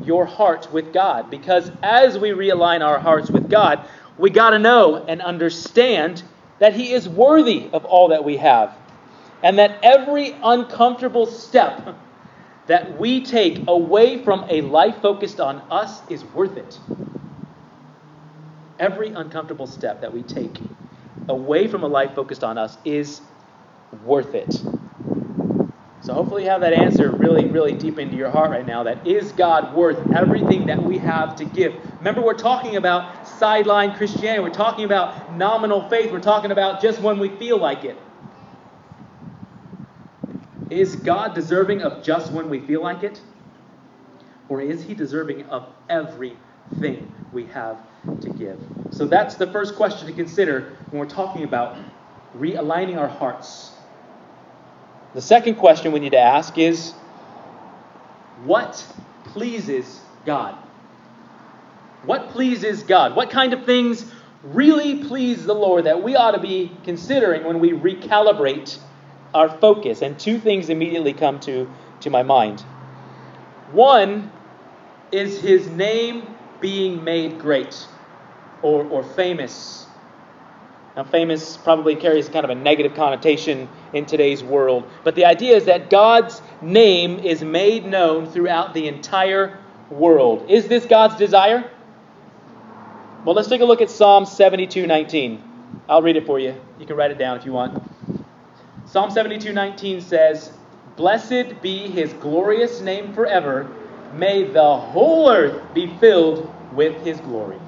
your 0.01 0.27
heart 0.27 0.73
with 0.73 0.93
God. 0.93 1.31
Because 1.31 1.71
as 1.83 2.19
we 2.19 2.31
realign 2.31 2.85
our 2.85 2.99
hearts 2.99 3.33
with 3.33 3.51
God, 3.51 3.81
we 4.17 4.31
got 4.31 4.51
to 4.51 4.59
know 4.59 5.05
and 5.07 5.21
understand 5.23 6.23
that 6.59 6.75
He 6.75 6.93
is 6.93 7.09
worthy 7.09 7.71
of 7.73 7.85
all 7.85 8.09
that 8.09 8.25
we 8.25 8.37
have. 8.39 8.77
And 9.43 9.59
that 9.59 9.79
every 9.83 10.35
uncomfortable 10.43 11.27
step 11.27 11.97
that 12.67 12.99
we 12.99 13.25
take 13.25 13.65
away 13.69 14.23
from 14.25 14.45
a 14.49 14.63
life 14.63 15.01
focused 15.01 15.41
on 15.41 15.63
us 15.71 16.03
is 16.09 16.25
worth 16.25 16.57
it. 16.57 16.81
Every 18.79 19.11
uncomfortable 19.11 19.67
step 19.67 20.01
that 20.03 20.13
we 20.13 20.23
take 20.23 20.61
away 21.29 21.69
from 21.69 21.85
a 21.85 21.89
life 21.89 22.15
focused 22.15 22.45
on 22.45 22.59
us 22.59 22.79
is 22.85 23.23
worth 23.91 24.35
it. 24.35 24.65
So 26.01 26.15
hopefully 26.15 26.45
you 26.45 26.51
have 26.51 26.61
that 26.61 26.73
answer 26.73 27.11
really, 27.11 27.47
really 27.47 27.75
deep 27.75 27.99
into 27.99 28.17
your 28.17 28.31
heart 28.31 28.51
right 28.51 28.65
now. 28.65 28.85
That 28.85 29.07
is 29.07 29.33
God 29.33 29.75
worth 29.75 30.13
everything 30.13 30.67
that 30.67 30.85
we 30.87 30.99
have 30.99 31.37
to 31.37 31.45
give? 31.45 31.75
Remember, 31.99 32.23
we're 32.23 32.35
talking 32.35 32.77
about 32.77 33.27
sideline 33.27 33.97
Christianity. 33.97 34.43
We're 34.43 34.51
talking 34.51 34.85
about 34.85 35.37
nominal 35.37 35.89
faith. 35.89 36.13
We're 36.13 36.21
talking 36.21 36.53
about 36.53 36.81
just 36.81 37.01
when 37.01 37.19
we 37.19 37.29
feel 37.37 37.59
like 37.59 37.85
it. 37.85 38.01
Is 40.71 40.97
God 40.97 41.35
deserving 41.35 41.83
of 41.83 42.05
just 42.05 42.33
when 42.33 42.49
we 42.49 42.61
feel 42.61 42.83
like 42.83 43.03
it? 43.03 43.21
Or 44.49 44.61
is 44.61 44.85
he 44.85 44.95
deserving 44.95 45.47
of 45.47 45.75
everything 45.89 47.11
we 47.33 47.47
have 47.47 47.88
to 48.21 48.31
give? 48.31 48.59
So 48.91 49.07
that's 49.07 49.37
the 49.37 49.47
first 49.47 49.77
question 49.77 50.07
to 50.07 50.13
consider 50.13 50.77
when 50.91 51.01
we're 51.01 51.07
talking 51.07 51.45
about 51.45 51.77
realigning 52.37 52.99
our 52.99 53.09
hearts 53.09 53.73
the 55.15 55.23
second 55.23 55.57
question 55.57 55.93
we 55.93 56.01
need 56.01 56.13
to 56.13 56.19
ask 56.19 56.59
is 56.59 56.93
what 58.45 58.87
pleases 59.25 60.01
God? 60.27 60.55
What 62.05 62.29
pleases 62.31 62.83
God? 62.83 63.17
What 63.17 63.31
kind 63.31 63.53
of 63.53 63.65
things 63.65 64.05
really 64.45 65.03
please 65.05 65.45
the 65.45 65.55
Lord 65.55 65.85
that 65.85 66.03
we 66.03 66.15
ought 66.15 66.33
to 66.33 66.41
be 66.41 66.71
considering 66.85 67.45
when 67.45 67.59
we 67.59 67.73
recalibrate 67.73 68.79
our 69.35 69.49
focus? 69.49 70.03
And 70.03 70.19
two 70.19 70.39
things 70.39 70.69
immediately 70.69 71.15
come 71.15 71.41
to, 71.41 71.69
to 72.03 72.11
my 72.11 72.23
mind. 72.23 72.61
One 73.73 74.31
is 75.11 75.41
his 75.41 75.67
name 75.69 76.23
being 76.61 77.05
made 77.05 77.39
great 77.39 77.87
or, 78.63 78.85
or 78.85 79.03
famous 79.03 79.89
now, 80.99 81.05
famous 81.05 81.57
probably 81.57 81.95
carries 81.95 82.29
kind 82.29 82.45
of 82.45 82.51
a 82.51 82.57
negative 82.57 82.95
connotation 82.95 83.69
in 83.93 84.05
today's 84.05 84.43
world, 84.43 84.83
but 85.05 85.15
the 85.15 85.27
idea 85.27 85.55
is 85.55 85.67
that 85.67 85.91
God's 85.91 86.43
name 86.61 87.21
is 87.21 87.41
made 87.41 87.87
known 87.87 88.27
throughout 88.27 88.75
the 88.75 88.89
entire 88.89 89.61
world. 89.91 90.51
Is 90.51 90.67
this 90.67 90.87
God's 90.87 91.15
desire? 91.15 91.71
Well, 93.25 93.37
let's 93.37 93.47
take 93.47 93.61
a 93.61 93.65
look 93.65 93.81
at 93.81 93.91
Psalm 93.91 94.25
72:19. 94.25 95.41
I'll 95.89 96.03
read 96.03 96.17
it 96.17 96.27
for 96.27 96.41
you. 96.41 96.57
You 96.81 96.87
can 96.87 96.97
write 96.97 97.13
it 97.13 97.19
down 97.19 97.37
if 97.37 97.47
you 97.47 97.53
want. 97.53 97.81
Psalm 98.87 99.11
72:19 99.11 100.01
says, 100.01 100.51
"Blessed 100.97 101.63
be 101.63 101.87
his 101.87 102.13
glorious 102.15 102.81
name 102.81 103.13
forever. 103.13 103.69
May 104.13 104.53
the 104.53 104.77
whole 104.77 105.31
earth 105.31 105.75
be 105.75 105.99
filled 105.99 106.55
with 106.71 107.03
his 107.05 107.21
glory. 107.21 107.61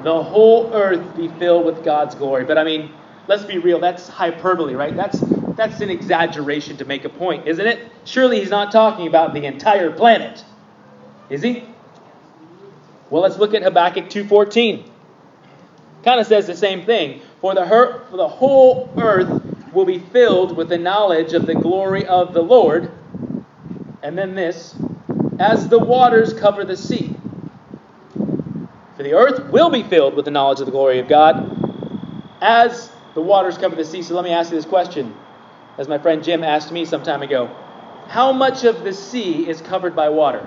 The 0.00 0.22
whole 0.22 0.72
earth 0.74 1.16
be 1.16 1.28
filled 1.28 1.66
with 1.66 1.84
God's 1.84 2.14
glory. 2.14 2.44
But 2.44 2.58
I 2.58 2.64
mean, 2.64 2.92
let's 3.26 3.44
be 3.44 3.58
real, 3.58 3.80
that's 3.80 4.08
hyperbole, 4.08 4.74
right? 4.74 4.96
That's 4.96 5.22
that's 5.56 5.80
an 5.82 5.90
exaggeration 5.90 6.78
to 6.78 6.86
make 6.86 7.04
a 7.04 7.10
point, 7.10 7.46
isn't 7.48 7.66
it? 7.66 7.92
Surely 8.04 8.40
he's 8.40 8.50
not 8.50 8.72
talking 8.72 9.06
about 9.06 9.34
the 9.34 9.44
entire 9.46 9.90
planet. 9.92 10.44
Is 11.28 11.42
he? 11.42 11.76
Well, 13.10 13.22
let's 13.22 13.38
look 13.38 13.54
at 13.54 13.62
Habakkuk 13.62 14.06
2:14. 14.10 14.90
Kind 16.02 16.20
of 16.20 16.26
says 16.26 16.46
the 16.46 16.56
same 16.56 16.86
thing. 16.86 17.22
For 17.40 17.54
the, 17.54 17.66
her- 17.66 18.06
for 18.10 18.16
the 18.16 18.28
whole 18.28 18.94
earth 18.98 19.42
will 19.72 19.84
be 19.84 19.98
filled 19.98 20.56
with 20.56 20.68
the 20.70 20.78
knowledge 20.78 21.34
of 21.34 21.46
the 21.46 21.54
glory 21.54 22.06
of 22.06 22.32
the 22.34 22.42
Lord. 22.42 22.99
And 24.02 24.16
then 24.16 24.34
this, 24.34 24.74
as 25.38 25.68
the 25.68 25.78
waters 25.78 26.32
cover 26.32 26.64
the 26.64 26.76
sea. 26.76 27.14
For 28.96 29.02
the 29.02 29.14
earth 29.14 29.50
will 29.50 29.70
be 29.70 29.82
filled 29.82 30.14
with 30.14 30.24
the 30.24 30.30
knowledge 30.30 30.60
of 30.60 30.66
the 30.66 30.72
glory 30.72 30.98
of 30.98 31.08
God, 31.08 31.50
as 32.40 32.90
the 33.14 33.20
waters 33.20 33.58
cover 33.58 33.76
the 33.76 33.84
sea. 33.84 34.02
So 34.02 34.14
let 34.14 34.24
me 34.24 34.30
ask 34.30 34.50
you 34.50 34.56
this 34.56 34.66
question, 34.66 35.14
as 35.78 35.88
my 35.88 35.98
friend 35.98 36.22
Jim 36.22 36.44
asked 36.44 36.72
me 36.72 36.84
some 36.84 37.02
time 37.02 37.22
ago. 37.22 37.54
How 38.08 38.32
much 38.32 38.64
of 38.64 38.84
the 38.84 38.92
sea 38.92 39.48
is 39.48 39.60
covered 39.60 39.94
by 39.94 40.08
water? 40.08 40.46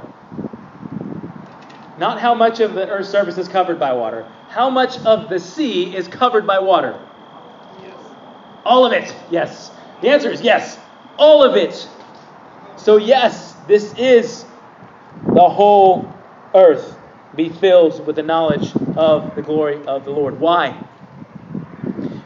Not 1.97 2.19
how 2.19 2.33
much 2.33 2.59
of 2.59 2.73
the 2.73 2.89
earth's 2.89 3.09
surface 3.09 3.37
is 3.37 3.47
covered 3.47 3.79
by 3.79 3.93
water. 3.93 4.27
How 4.49 4.69
much 4.69 4.97
of 4.99 5.29
the 5.29 5.39
sea 5.39 5.95
is 5.95 6.07
covered 6.07 6.45
by 6.45 6.59
water? 6.59 6.99
Yes. 7.81 7.95
All 8.65 8.85
of 8.85 8.93
it. 8.93 9.15
Yes. 9.31 9.71
The 10.01 10.09
answer 10.09 10.29
is 10.29 10.41
yes. 10.41 10.77
All 11.17 11.43
of 11.43 11.55
it. 11.55 11.87
So, 12.83 12.97
yes, 12.97 13.53
this 13.65 13.93
is 13.93 14.45
the 15.33 15.49
whole 15.49 16.49
earth 16.53 16.99
be 17.33 17.47
filled 17.47 18.05
with 18.05 18.17
the 18.17 18.23
knowledge 18.23 18.73
of 18.97 19.35
the 19.35 19.41
glory 19.41 19.85
of 19.87 20.03
the 20.03 20.11
Lord. 20.11 20.37
Why? 20.37 20.77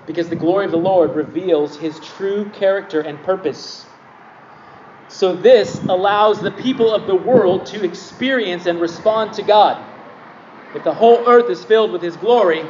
Because 0.08 0.30
the 0.30 0.36
glory 0.36 0.66
of 0.66 0.72
the 0.72 0.80
Lord 0.80 1.16
reveals 1.16 1.78
his 1.78 2.00
true 2.00 2.50
character 2.50 3.02
and 3.02 3.24
purpose. 3.24 3.86
So, 5.10 5.36
this 5.36 5.86
allows 5.88 6.42
the 6.42 6.52
people 6.52 6.92
of 6.92 7.06
the 7.06 7.16
world 7.16 7.68
to 7.68 7.86
experience 7.86 8.66
and 8.66 8.82
respond 8.82 9.34
to 9.34 9.44
God. 9.44 9.86
If 10.74 10.84
the 10.84 10.94
whole 10.94 11.30
earth 11.30 11.52
is 11.52 11.64
filled 11.64 11.92
with 11.92 12.02
His 12.02 12.18
glory, 12.18 12.66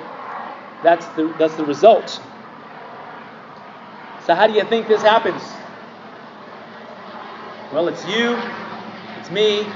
that's 0.84 1.08
the, 1.16 1.34
that's 1.40 1.56
the 1.56 1.66
result. 1.66 2.22
So, 4.26 4.36
how 4.36 4.48
do 4.48 4.54
you 4.54 4.66
think 4.66 4.88
this 4.88 5.04
happens? 5.04 5.57
Well, 7.72 7.88
it's 7.88 8.06
you, 8.08 8.38
it's 9.20 9.30
me, 9.30 9.68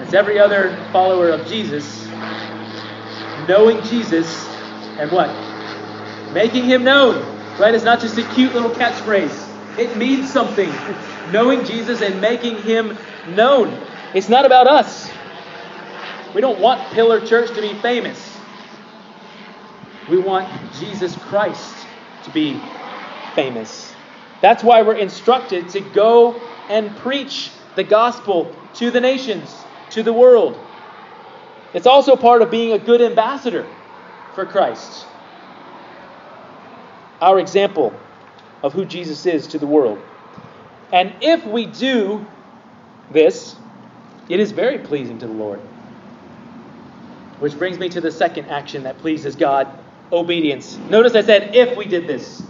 it's 0.00 0.14
every 0.14 0.38
other 0.38 0.76
follower 0.92 1.30
of 1.30 1.46
Jesus 1.46 2.06
knowing 3.48 3.82
Jesus 3.84 4.46
and 4.98 5.10
what? 5.10 5.30
Making 6.32 6.64
Him 6.64 6.84
known. 6.84 7.36
Right? 7.58 7.74
It's 7.74 7.84
not 7.84 8.00
just 8.00 8.18
a 8.18 8.22
cute 8.34 8.52
little 8.52 8.70
catchphrase, 8.70 9.78
it 9.78 9.96
means 9.96 10.30
something 10.30 10.70
knowing 11.32 11.64
Jesus 11.64 12.02
and 12.02 12.20
making 12.20 12.56
him 12.62 12.96
known. 13.28 13.82
It's 14.14 14.28
not 14.28 14.44
about 14.44 14.66
us. 14.66 15.10
We 16.34 16.40
don't 16.42 16.60
want 16.60 16.92
Pillar 16.92 17.24
Church 17.24 17.48
to 17.54 17.62
be 17.62 17.72
famous. 17.80 18.36
We 20.10 20.18
want 20.18 20.48
Jesus 20.74 21.16
Christ 21.16 21.86
to 22.24 22.30
be 22.30 22.60
famous. 23.34 23.85
That's 24.40 24.62
why 24.62 24.82
we're 24.82 24.96
instructed 24.96 25.68
to 25.70 25.80
go 25.80 26.40
and 26.68 26.94
preach 26.96 27.50
the 27.74 27.84
gospel 27.84 28.54
to 28.74 28.90
the 28.90 29.00
nations, 29.00 29.54
to 29.90 30.02
the 30.02 30.12
world. 30.12 30.58
It's 31.74 31.86
also 31.86 32.16
part 32.16 32.42
of 32.42 32.50
being 32.50 32.72
a 32.72 32.78
good 32.78 33.00
ambassador 33.02 33.66
for 34.34 34.46
Christ. 34.46 35.06
Our 37.20 37.38
example 37.38 37.98
of 38.62 38.72
who 38.72 38.84
Jesus 38.84 39.26
is 39.26 39.46
to 39.48 39.58
the 39.58 39.66
world. 39.66 40.00
And 40.92 41.14
if 41.20 41.44
we 41.46 41.66
do 41.66 42.24
this, 43.10 43.56
it 44.28 44.40
is 44.40 44.52
very 44.52 44.78
pleasing 44.78 45.18
to 45.18 45.26
the 45.26 45.32
Lord. 45.32 45.60
Which 47.38 47.58
brings 47.58 47.78
me 47.78 47.88
to 47.90 48.00
the 48.00 48.10
second 48.10 48.46
action 48.46 48.84
that 48.84 48.98
pleases 48.98 49.36
God 49.36 49.68
obedience. 50.12 50.76
Notice 50.88 51.14
I 51.14 51.22
said 51.22 51.54
if 51.54 51.76
we 51.76 51.86
did 51.86 52.06
this, 52.06 52.42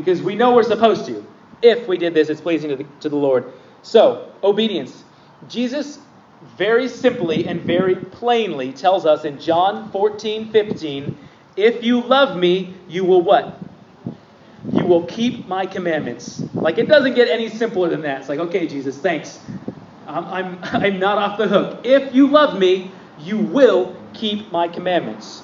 because 0.00 0.22
we 0.22 0.34
know 0.34 0.54
we're 0.54 0.62
supposed 0.62 1.06
to. 1.06 1.24
If 1.62 1.86
we 1.86 1.98
did 1.98 2.14
this, 2.14 2.28
it's 2.28 2.40
pleasing 2.40 2.70
to 2.70 2.76
the, 2.76 2.84
to 3.00 3.08
the 3.08 3.16
Lord. 3.16 3.52
So, 3.82 4.32
obedience. 4.42 5.04
Jesus 5.48 5.98
very 6.56 6.88
simply 6.88 7.46
and 7.46 7.60
very 7.62 7.94
plainly 7.94 8.72
tells 8.72 9.04
us 9.04 9.24
in 9.24 9.38
John 9.38 9.90
14 9.90 10.50
15, 10.50 11.16
if 11.56 11.84
you 11.84 12.00
love 12.00 12.36
me, 12.36 12.74
you 12.88 13.04
will 13.04 13.22
what? 13.22 13.60
You 14.72 14.86
will 14.86 15.04
keep 15.06 15.46
my 15.46 15.66
commandments. 15.66 16.44
Like 16.62 16.78
it 16.78 16.88
doesn't 16.88 17.14
get 17.14 17.28
any 17.28 17.48
simpler 17.48 17.88
than 17.88 18.02
that. 18.02 18.20
It's 18.20 18.28
like, 18.28 18.38
okay, 18.38 18.66
Jesus, 18.66 18.96
thanks. 18.96 19.38
I'm, 20.06 20.24
I'm, 20.24 20.58
I'm 20.62 20.98
not 20.98 21.18
off 21.18 21.38
the 21.38 21.48
hook. 21.48 21.80
If 21.84 22.14
you 22.14 22.28
love 22.28 22.58
me, 22.58 22.90
you 23.18 23.38
will 23.38 23.96
keep 24.14 24.50
my 24.50 24.68
commandments. 24.68 25.42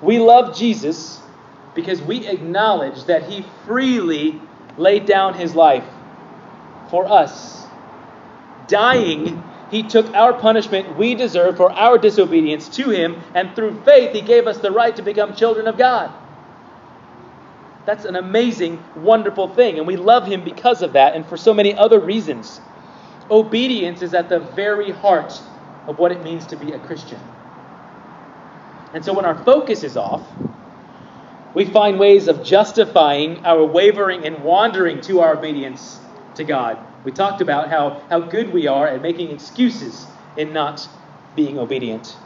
We 0.00 0.18
love 0.18 0.56
Jesus 0.56 1.20
because 1.78 2.02
we 2.02 2.26
acknowledge 2.26 3.04
that 3.04 3.22
he 3.30 3.44
freely 3.64 4.40
laid 4.76 5.06
down 5.06 5.32
his 5.34 5.54
life 5.54 5.84
for 6.90 7.06
us. 7.06 7.64
Dying, 8.66 9.40
he 9.70 9.84
took 9.84 10.12
our 10.12 10.32
punishment 10.32 10.98
we 10.98 11.14
deserve 11.14 11.56
for 11.56 11.70
our 11.70 11.96
disobedience 11.96 12.68
to 12.70 12.90
him, 12.90 13.22
and 13.32 13.54
through 13.54 13.80
faith, 13.84 14.12
he 14.12 14.22
gave 14.22 14.48
us 14.48 14.58
the 14.58 14.72
right 14.72 14.96
to 14.96 15.02
become 15.02 15.36
children 15.36 15.68
of 15.68 15.78
God. 15.78 16.10
That's 17.86 18.04
an 18.04 18.16
amazing, 18.16 18.82
wonderful 18.96 19.54
thing. 19.54 19.78
And 19.78 19.86
we 19.86 19.94
love 19.94 20.26
him 20.26 20.42
because 20.42 20.82
of 20.82 20.94
that 20.94 21.14
and 21.14 21.24
for 21.24 21.36
so 21.36 21.54
many 21.54 21.76
other 21.76 22.00
reasons. 22.00 22.60
Obedience 23.30 24.02
is 24.02 24.14
at 24.14 24.28
the 24.28 24.40
very 24.40 24.90
heart 24.90 25.40
of 25.86 26.00
what 26.00 26.10
it 26.10 26.24
means 26.24 26.44
to 26.46 26.56
be 26.56 26.72
a 26.72 26.78
Christian. 26.80 27.20
And 28.92 29.04
so 29.04 29.12
when 29.12 29.24
our 29.24 29.36
focus 29.44 29.84
is 29.84 29.96
off, 29.96 30.26
we 31.54 31.64
find 31.64 31.98
ways 31.98 32.28
of 32.28 32.44
justifying 32.44 33.44
our 33.44 33.64
wavering 33.64 34.24
and 34.24 34.42
wandering 34.44 35.00
to 35.02 35.20
our 35.20 35.36
obedience 35.36 36.00
to 36.34 36.44
God. 36.44 36.78
We 37.04 37.12
talked 37.12 37.40
about 37.40 37.70
how, 37.70 38.02
how 38.10 38.20
good 38.20 38.52
we 38.52 38.66
are 38.66 38.86
at 38.86 39.02
making 39.02 39.30
excuses 39.30 40.06
in 40.36 40.52
not 40.52 40.86
being 41.34 41.58
obedient. 41.58 42.16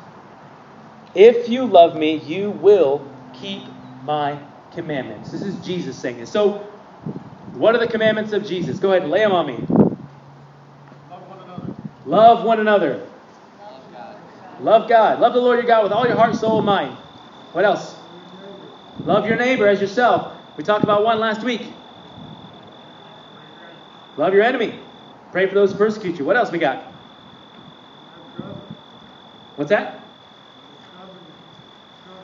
If 1.15 1.49
you 1.49 1.67
love 1.67 1.97
me, 1.97 2.17
you 2.17 2.51
will 2.51 3.07
keep 3.35 3.69
my 4.05 4.39
commandments. 4.73 5.31
This 5.31 5.43
is 5.43 5.65
Jesus 5.65 5.97
saying 5.97 6.19
this. 6.19 6.31
So, 6.31 6.67
what 7.53 7.75
are 7.75 7.79
the 7.79 7.87
commandments 7.87 8.33
of 8.33 8.47
Jesus? 8.47 8.79
Go 8.79 8.91
ahead 8.91 9.03
and 9.03 9.11
lay 9.11 9.21
them 9.21 9.33
on 9.33 9.47
me. 9.47 9.59
Love 11.11 11.29
one 11.29 11.41
another. 11.41 11.69
Love 12.07 12.45
one 12.45 12.61
another. 12.61 13.07
God. 13.93 14.17
Love 14.61 14.89
God. 14.89 15.21
Love 15.21 15.35
the 15.35 15.41
Lord 15.41 15.59
your 15.59 15.67
God 15.67 15.85
with 15.85 15.93
all 15.93 16.07
your 16.07 16.17
heart, 16.17 16.35
soul, 16.35 16.59
and 16.59 16.67
mind. 16.67 16.97
What 17.53 17.65
else? 17.65 18.02
Love 19.01 19.27
your 19.27 19.37
neighbor 19.37 19.69
as 19.69 19.81
yourself. 19.81 20.37
We 20.57 20.65
talked 20.65 20.85
about 20.85 21.05
one 21.05 21.21
last 21.21 21.43
week. 21.43 21.75
Love 24.17 24.35
your 24.35 24.43
enemy. 24.43 24.81
Pray 25.33 25.47
for 25.49 25.55
those 25.55 25.73
who 25.73 25.79
persecute 25.79 26.19
you. 26.19 26.25
What 26.25 26.37
else 26.37 26.53
we 26.53 26.59
got? 26.59 26.93
What's 29.57 29.71
that? 29.71 30.19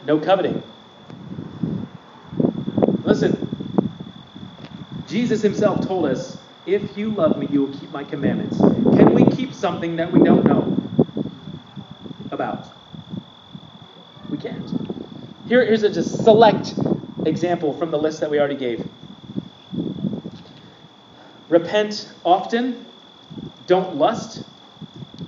No 0.04 0.18
coveting. 0.20 0.62
Listen, 3.02 3.52
Jesus 5.06 5.42
himself 5.42 5.86
told 5.86 6.06
us, 6.06 6.46
If 6.66 6.96
you 6.96 7.10
love 7.10 7.38
me, 7.38 7.48
you 7.50 7.64
will 7.64 7.72
keep 7.72 7.90
my 7.90 8.04
commandments. 8.04 8.56
Can 8.92 9.14
we 9.14 9.24
keep 9.24 9.54
something 9.54 9.96
that 9.96 10.12
we 10.12 10.20
don't 10.20 10.44
know 10.46 10.78
about? 12.30 12.77
Here, 15.48 15.64
here's 15.64 15.82
a 15.82 15.90
just 15.90 16.24
select 16.24 16.74
example 17.24 17.72
from 17.72 17.90
the 17.90 17.98
list 17.98 18.20
that 18.20 18.30
we 18.30 18.38
already 18.38 18.56
gave. 18.56 18.84
Repent 21.48 22.12
often, 22.22 22.84
don't 23.66 23.96
lust, 23.96 24.44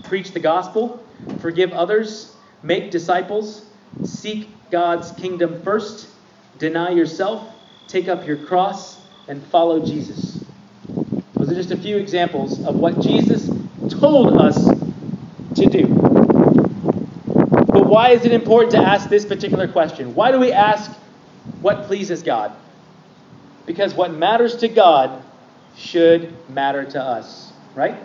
preach 0.03 0.33
the 0.33 0.41
gospel, 0.41 1.03
forgive 1.39 1.73
others, 1.73 2.37
make 2.63 2.91
disciples, 2.91 3.65
seek 4.03 4.71
God's 4.71 5.11
kingdom 5.13 5.63
first, 5.63 6.09
deny 6.59 6.91
yourself, 6.91 7.43
take 7.89 8.07
up 8.07 8.27
your 8.27 8.37
cross, 8.37 8.99
and 9.27 9.43
follow 9.47 9.83
Jesus. 9.83 10.45
Those 11.39 11.51
are 11.51 11.55
just 11.55 11.71
a 11.71 11.77
few 11.77 11.97
examples 11.97 12.63
of 12.65 12.77
what 12.77 13.01
Jesus 13.01 13.57
told 13.89 14.39
us 14.39 14.75
to 15.55 15.67
do. 15.67 16.00
Why 17.91 18.11
is 18.11 18.25
it 18.25 18.31
important 18.31 18.71
to 18.71 18.79
ask 18.79 19.09
this 19.09 19.25
particular 19.25 19.67
question? 19.67 20.15
Why 20.15 20.31
do 20.31 20.39
we 20.39 20.53
ask 20.53 20.93
what 21.61 21.87
pleases 21.87 22.23
God? 22.23 22.53
Because 23.67 23.95
what 23.95 24.13
matters 24.13 24.59
to 24.59 24.69
God 24.69 25.25
should 25.77 26.33
matter 26.49 26.85
to 26.85 27.03
us, 27.03 27.53
right? 27.75 27.97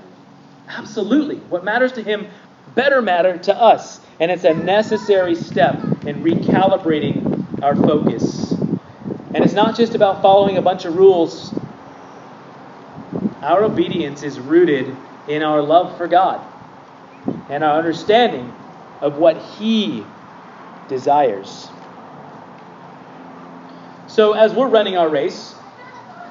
Absolutely. 0.67 1.35
What 1.35 1.63
matters 1.63 1.91
to 1.91 2.01
him 2.01 2.25
better 2.73 2.99
matter 2.99 3.37
to 3.37 3.55
us. 3.55 3.99
And 4.19 4.31
it's 4.31 4.43
a 4.43 4.55
necessary 4.55 5.35
step 5.35 5.79
in 6.07 6.23
recalibrating 6.23 7.23
our 7.61 7.75
focus. 7.75 8.57
And 9.35 9.45
it's 9.45 9.53
not 9.53 9.77
just 9.77 9.93
about 9.93 10.23
following 10.23 10.57
a 10.57 10.63
bunch 10.63 10.85
of 10.85 10.95
rules. 10.95 11.53
Our 13.43 13.63
obedience 13.63 14.23
is 14.23 14.39
rooted 14.39 14.97
in 15.27 15.43
our 15.43 15.61
love 15.61 15.95
for 15.95 16.07
God 16.07 16.41
and 17.51 17.63
our 17.63 17.77
understanding 17.77 18.51
of 19.01 19.17
what 19.17 19.37
He 19.37 20.05
desires. 20.87 21.69
So, 24.07 24.33
as 24.33 24.53
we're 24.53 24.67
running 24.67 24.97
our 24.97 25.09
race, 25.09 25.55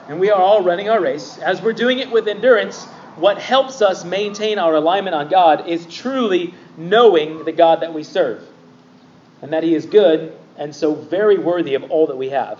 and 0.08 0.20
we 0.20 0.30
are 0.30 0.40
all 0.40 0.62
running 0.62 0.88
our 0.88 1.00
race, 1.00 1.38
as 1.38 1.60
we're 1.60 1.72
doing 1.72 1.98
it 1.98 2.10
with 2.10 2.28
endurance, 2.28 2.84
what 3.16 3.38
helps 3.38 3.82
us 3.82 4.04
maintain 4.04 4.58
our 4.58 4.74
alignment 4.74 5.14
on 5.14 5.28
God 5.28 5.68
is 5.68 5.86
truly 5.86 6.54
knowing 6.76 7.44
the 7.44 7.52
God 7.52 7.80
that 7.80 7.92
we 7.92 8.02
serve, 8.02 8.42
and 9.42 9.52
that 9.52 9.62
He 9.62 9.74
is 9.74 9.86
good 9.86 10.36
and 10.56 10.74
so 10.74 10.94
very 10.94 11.38
worthy 11.38 11.74
of 11.74 11.90
all 11.90 12.06
that 12.06 12.16
we 12.16 12.30
have. 12.30 12.58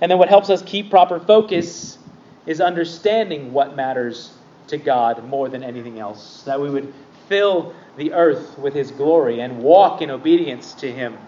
And 0.00 0.10
then 0.10 0.18
what 0.18 0.28
helps 0.28 0.50
us 0.50 0.62
keep 0.62 0.90
proper 0.90 1.20
focus 1.20 1.98
is 2.46 2.60
understanding 2.60 3.52
what 3.52 3.76
matters 3.76 4.32
to 4.68 4.76
God 4.78 5.24
more 5.24 5.48
than 5.48 5.62
anything 5.62 5.98
else, 5.98 6.42
that 6.42 6.60
we 6.60 6.70
would 6.70 6.92
fill 7.28 7.74
the 7.96 8.12
earth 8.12 8.58
with 8.58 8.74
His 8.74 8.90
glory 8.90 9.40
and 9.40 9.58
walk 9.58 10.02
in 10.02 10.10
obedience 10.10 10.74
to 10.74 10.90
Him. 10.92 11.18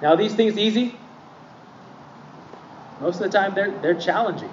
Now, 0.00 0.16
these 0.16 0.34
things 0.34 0.58
easy? 0.58 1.00
Most 3.00 3.20
of 3.20 3.30
the 3.30 3.36
time, 3.36 3.54
they're, 3.54 3.80
they're 3.80 4.00
challenging. 4.00 4.50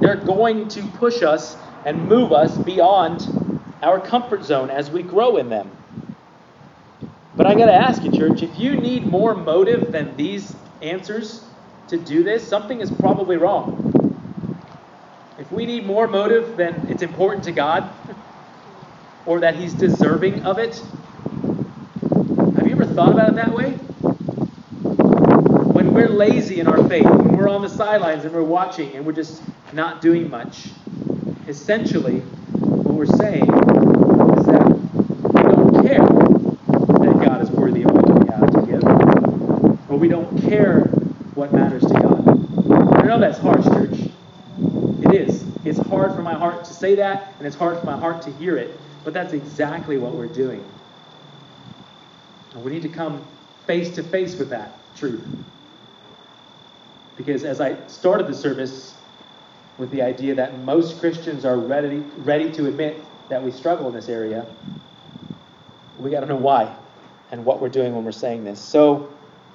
They're 0.00 0.24
going 0.24 0.68
to 0.68 0.82
push 0.88 1.22
us 1.22 1.56
and 1.84 2.08
move 2.08 2.32
us 2.32 2.58
beyond 2.58 3.28
our 3.82 4.00
comfort 4.00 4.44
zone 4.44 4.70
as 4.70 4.90
we 4.90 5.02
grow 5.02 5.36
in 5.36 5.48
them. 5.48 5.72
But 7.36 7.46
I 7.46 7.54
got 7.54 7.66
to 7.66 7.74
ask 7.74 8.04
you, 8.04 8.10
church, 8.10 8.42
if 8.42 8.58
you 8.58 8.76
need 8.76 9.06
more 9.06 9.34
motive 9.34 9.92
than 9.92 10.16
these 10.16 10.56
answers 10.80 11.54
to 11.88 11.98
do 11.98 12.24
this, 12.24 12.48
something 12.48 12.80
is 12.80 12.90
probably 12.90 13.36
wrong. 13.36 13.82
If 15.38 15.52
we 15.52 15.66
need 15.66 15.86
more 15.86 16.08
motive 16.08 16.56
than 16.56 16.86
it's 16.88 17.02
important 17.02 17.44
to 17.44 17.52
God 17.52 18.05
or 19.26 19.40
that 19.40 19.56
He's 19.56 19.74
deserving 19.74 20.44
of 20.44 20.58
it, 20.58 20.82
have 22.56 22.66
you 22.66 22.72
ever 22.72 22.86
thought 22.86 23.12
about 23.12 23.30
it 23.30 23.34
that 23.36 23.52
way? 23.52 23.72
When 25.72 25.92
we're 25.92 26.08
lazy 26.08 26.60
in 26.60 26.66
our 26.68 26.88
faith, 26.88 27.04
when 27.04 27.36
we're 27.36 27.48
on 27.48 27.62
the 27.62 27.68
sidelines 27.68 28.24
and 28.24 28.34
we're 28.34 28.42
watching 28.42 28.94
and 28.94 29.04
we're 29.04 29.12
just 29.12 29.42
not 29.72 30.00
doing 30.00 30.30
much, 30.30 30.70
essentially 31.48 32.20
what 32.20 32.94
we're 32.94 33.06
saying 33.06 33.42
is 33.42 34.46
that 34.46 34.66
we 35.32 35.42
don't 35.42 35.86
care 35.86 36.06
that 36.06 37.22
God 37.24 37.42
is 37.42 37.50
worthy 37.50 37.82
of 37.82 37.90
what 37.90 38.08
we 38.08 38.26
have 38.32 38.50
to 38.52 38.62
give, 38.66 38.84
or 39.90 39.98
we 39.98 40.08
don't 40.08 40.40
care 40.48 40.80
what 41.34 41.52
matters 41.52 41.82
to 41.82 41.94
God. 41.94 43.02
I 43.02 43.06
know 43.06 43.18
that's 43.20 43.38
harsh, 43.38 43.64
church. 43.64 43.98
It 45.02 45.14
is. 45.14 45.44
It's 45.64 45.78
hard 45.88 46.14
for 46.14 46.22
my 46.22 46.34
heart 46.34 46.64
to 46.64 46.72
say 46.72 46.94
that, 46.96 47.34
and 47.38 47.46
it's 47.46 47.56
hard 47.56 47.78
for 47.78 47.86
my 47.86 47.98
heart 47.98 48.22
to 48.22 48.32
hear 48.32 48.56
it, 48.56 48.85
but 49.06 49.14
that's 49.14 49.32
exactly 49.32 49.98
what 49.98 50.16
we're 50.16 50.26
doing. 50.26 50.64
And 52.52 52.64
we 52.64 52.72
need 52.72 52.82
to 52.82 52.88
come 52.88 53.24
face 53.64 53.94
to 53.94 54.02
face 54.02 54.36
with 54.36 54.50
that 54.50 54.72
truth. 54.96 55.24
Because 57.16 57.44
as 57.44 57.60
I 57.60 57.76
started 57.86 58.26
the 58.26 58.34
service 58.34 58.96
with 59.78 59.92
the 59.92 60.02
idea 60.02 60.34
that 60.34 60.58
most 60.64 60.98
Christians 60.98 61.44
are 61.44 61.56
ready, 61.56 61.98
ready 62.18 62.50
to 62.50 62.66
admit 62.66 63.00
that 63.28 63.40
we 63.40 63.52
struggle 63.52 63.86
in 63.86 63.94
this 63.94 64.08
area, 64.08 64.44
we 66.00 66.10
got 66.10 66.20
to 66.20 66.26
know 66.26 66.34
why 66.34 66.74
and 67.30 67.44
what 67.44 67.62
we're 67.62 67.68
doing 67.68 67.94
when 67.94 68.04
we're 68.04 68.10
saying 68.10 68.42
this. 68.42 68.58
So 68.58 69.08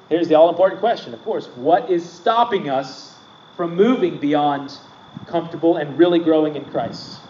here's 0.07 0.29
the 0.29 0.35
all 0.35 0.47
important 0.47 0.79
question, 0.79 1.13
of 1.13 1.21
course 1.25 1.47
what 1.57 1.91
is 1.91 2.09
stopping 2.09 2.69
us 2.69 3.17
from 3.57 3.75
moving 3.75 4.17
beyond 4.17 4.71
comfortable 5.25 5.75
and 5.75 5.99
really 5.99 6.19
growing 6.19 6.55
in 6.55 6.63
Christ? 6.63 7.20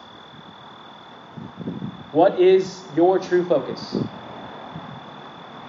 What 2.12 2.39
is 2.39 2.84
your 2.95 3.19
true 3.19 3.45
focus? 3.45 3.95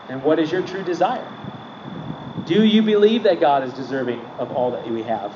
And 0.09 0.22
what 0.22 0.38
is 0.38 0.50
your 0.50 0.62
true 0.62 0.83
desire? 0.83 1.26
Do 2.46 2.64
you 2.64 2.83
believe 2.83 3.22
that 3.22 3.38
God 3.40 3.62
is 3.62 3.72
deserving 3.74 4.20
of 4.38 4.50
all 4.52 4.72
that 4.72 4.90
we 4.90 5.02
have? 5.05 5.33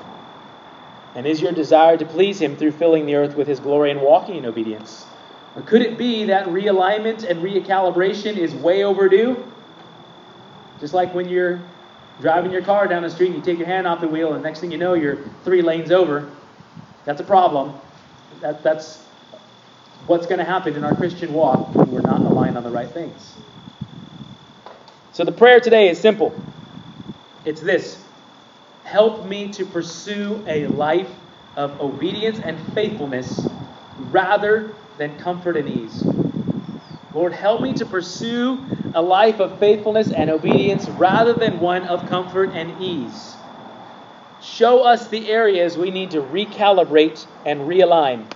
And 1.14 1.26
is 1.26 1.40
your 1.40 1.52
desire 1.52 1.96
to 1.96 2.04
please 2.04 2.40
Him 2.40 2.56
through 2.56 2.72
filling 2.72 3.06
the 3.06 3.14
earth 3.14 3.36
with 3.36 3.46
His 3.46 3.60
glory 3.60 3.92
and 3.92 4.00
walking 4.02 4.36
in 4.36 4.44
obedience? 4.44 5.06
Or 5.54 5.62
could 5.62 5.80
it 5.80 5.96
be 5.96 6.24
that 6.24 6.46
realignment 6.48 7.28
and 7.28 7.40
recalibration 7.42 8.36
is 8.36 8.54
way 8.54 8.84
overdue? 8.84 9.42
Just 10.80 10.92
like 10.92 11.14
when 11.14 11.28
you're 11.28 11.60
driving 12.20 12.50
your 12.50 12.62
car 12.62 12.88
down 12.88 13.02
the 13.02 13.10
street 13.10 13.28
and 13.28 13.36
you 13.36 13.42
take 13.42 13.58
your 13.58 13.66
hand 13.66 13.86
off 13.86 14.00
the 14.00 14.08
wheel, 14.08 14.34
and 14.34 14.42
next 14.42 14.60
thing 14.60 14.72
you 14.72 14.78
know, 14.78 14.94
you're 14.94 15.18
three 15.44 15.62
lanes 15.62 15.90
over. 15.90 16.30
That's 17.04 17.20
a 17.20 17.24
problem. 17.24 17.74
That, 18.40 18.62
that's 18.62 19.05
what's 20.06 20.26
going 20.26 20.38
to 20.38 20.44
happen 20.44 20.74
in 20.76 20.84
our 20.84 20.94
Christian 20.94 21.32
walk 21.32 21.76
when 21.76 21.90
we're 21.90 22.00
not 22.02 22.26
aligned 22.26 22.56
on 22.56 22.64
the 22.64 22.70
right 22.70 22.92
things. 22.92 23.38
So 25.12 25.24
the 25.24 25.32
prayer 25.32 25.60
today 25.60 25.88
is 25.88 26.00
simple. 26.00 26.44
It's 27.44 27.60
this 27.60 28.06
Help 28.84 29.26
me 29.26 29.52
to 29.54 29.66
pursue 29.66 30.44
a 30.46 30.68
life 30.68 31.10
of 31.56 31.80
obedience 31.80 32.38
and 32.38 32.60
faithfulness 32.60 33.52
rather 33.98 34.76
than 34.96 35.18
comfort 35.18 35.56
and 35.56 35.68
ease. 35.68 36.14
Lord, 37.12 37.32
help 37.32 37.62
me 37.62 37.74
to 37.74 37.86
pursue 37.86 38.68
a 38.92 39.02
life 39.02 39.40
of 39.40 39.58
faithfulness 39.58 40.10
and 40.12 40.30
obedience 40.30 40.88
rather 40.88 41.34
than 41.34 41.60
one 41.60 41.84
of 41.84 42.06
comfort 42.06 42.52
and 42.54 42.80
ease. 42.80 43.38
Show 44.38 44.84
us 44.84 45.08
the 45.08 45.30
areas 45.30 45.76
we 45.76 45.90
need 45.90 46.12
to 46.12 46.22
recalibrate 46.22 47.26
and 47.44 47.62
realign. 47.62 48.28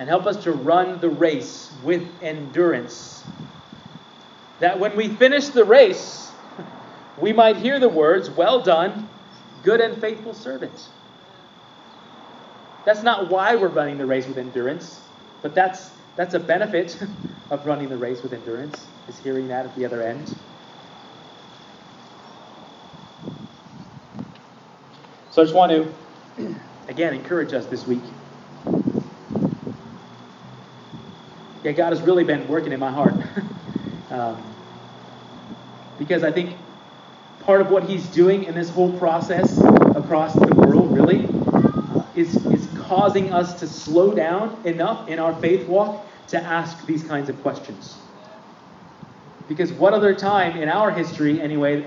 And 0.00 0.08
help 0.08 0.26
us 0.26 0.44
to 0.44 0.52
run 0.52 0.98
the 0.98 1.10
race 1.10 1.78
with 1.82 2.22
endurance. 2.22 3.22
That 4.58 4.80
when 4.80 4.96
we 4.96 5.08
finish 5.08 5.48
the 5.48 5.62
race, 5.62 6.32
we 7.18 7.34
might 7.34 7.56
hear 7.56 7.78
the 7.78 7.90
words, 7.90 8.30
Well 8.30 8.62
done, 8.62 9.10
good 9.62 9.82
and 9.82 10.00
faithful 10.00 10.32
servant. 10.32 10.88
That's 12.86 13.02
not 13.02 13.30
why 13.30 13.56
we're 13.56 13.68
running 13.68 13.98
the 13.98 14.06
race 14.06 14.26
with 14.26 14.38
endurance, 14.38 15.10
but 15.42 15.54
that's, 15.54 15.90
that's 16.16 16.32
a 16.32 16.40
benefit 16.40 16.98
of 17.50 17.66
running 17.66 17.90
the 17.90 17.98
race 17.98 18.22
with 18.22 18.32
endurance, 18.32 18.88
is 19.06 19.18
hearing 19.18 19.48
that 19.48 19.66
at 19.66 19.76
the 19.76 19.84
other 19.84 20.00
end. 20.00 20.32
So 25.28 25.42
I 25.42 25.44
just 25.44 25.54
want 25.54 25.72
to, 25.72 26.56
again, 26.88 27.12
encourage 27.12 27.52
us 27.52 27.66
this 27.66 27.86
week. 27.86 28.19
Yeah, 31.62 31.72
God 31.72 31.92
has 31.92 32.00
really 32.00 32.24
been 32.24 32.48
working 32.48 32.72
in 32.72 32.80
my 32.80 32.90
heart. 32.90 33.12
um, 34.10 34.42
because 35.98 36.24
I 36.24 36.32
think 36.32 36.56
part 37.40 37.60
of 37.60 37.70
what 37.70 37.84
he's 37.84 38.06
doing 38.08 38.44
in 38.44 38.54
this 38.54 38.70
whole 38.70 38.98
process 38.98 39.58
across 39.60 40.34
the 40.34 40.54
world, 40.54 40.96
really, 40.96 41.28
is, 42.14 42.34
is 42.46 42.66
causing 42.86 43.32
us 43.32 43.60
to 43.60 43.66
slow 43.66 44.14
down 44.14 44.56
enough 44.64 45.08
in 45.08 45.18
our 45.18 45.34
faith 45.34 45.68
walk 45.68 46.06
to 46.28 46.42
ask 46.42 46.86
these 46.86 47.02
kinds 47.02 47.28
of 47.28 47.40
questions. 47.42 47.98
Because 49.48 49.72
what 49.72 49.92
other 49.92 50.14
time 50.14 50.56
in 50.56 50.68
our 50.68 50.90
history, 50.90 51.40
anyway, 51.40 51.86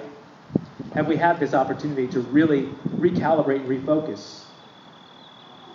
have 0.93 1.07
we 1.07 1.15
had 1.15 1.39
this 1.39 1.53
opportunity 1.53 2.07
to 2.09 2.19
really 2.19 2.63
recalibrate, 2.99 3.61
and 3.61 3.69
refocus? 3.69 4.43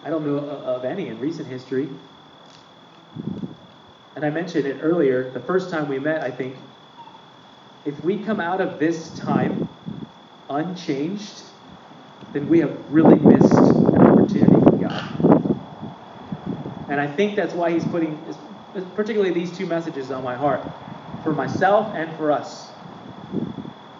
I 0.04 0.10
don't 0.10 0.24
know 0.24 0.38
of 0.38 0.84
any 0.84 1.08
in 1.08 1.18
recent 1.18 1.48
history. 1.48 1.88
And 4.18 4.26
I 4.26 4.30
mentioned 4.30 4.66
it 4.66 4.80
earlier, 4.82 5.30
the 5.30 5.38
first 5.38 5.70
time 5.70 5.88
we 5.88 6.00
met, 6.00 6.22
I 6.22 6.32
think, 6.32 6.56
if 7.84 8.02
we 8.02 8.24
come 8.24 8.40
out 8.40 8.60
of 8.60 8.80
this 8.80 9.16
time 9.16 9.68
unchanged, 10.48 11.40
then 12.32 12.48
we 12.48 12.58
have 12.58 12.84
really 12.90 13.14
missed 13.14 13.52
an 13.52 14.02
opportunity 14.02 14.60
from 14.60 14.80
God. 14.80 15.04
And 16.88 17.00
I 17.00 17.06
think 17.06 17.36
that's 17.36 17.54
why 17.54 17.70
He's 17.70 17.84
putting, 17.84 18.26
particularly 18.96 19.32
these 19.32 19.56
two 19.56 19.66
messages 19.66 20.10
on 20.10 20.24
my 20.24 20.34
heart, 20.34 20.68
for 21.22 21.32
myself 21.32 21.94
and 21.94 22.16
for 22.16 22.32
us. 22.32 22.72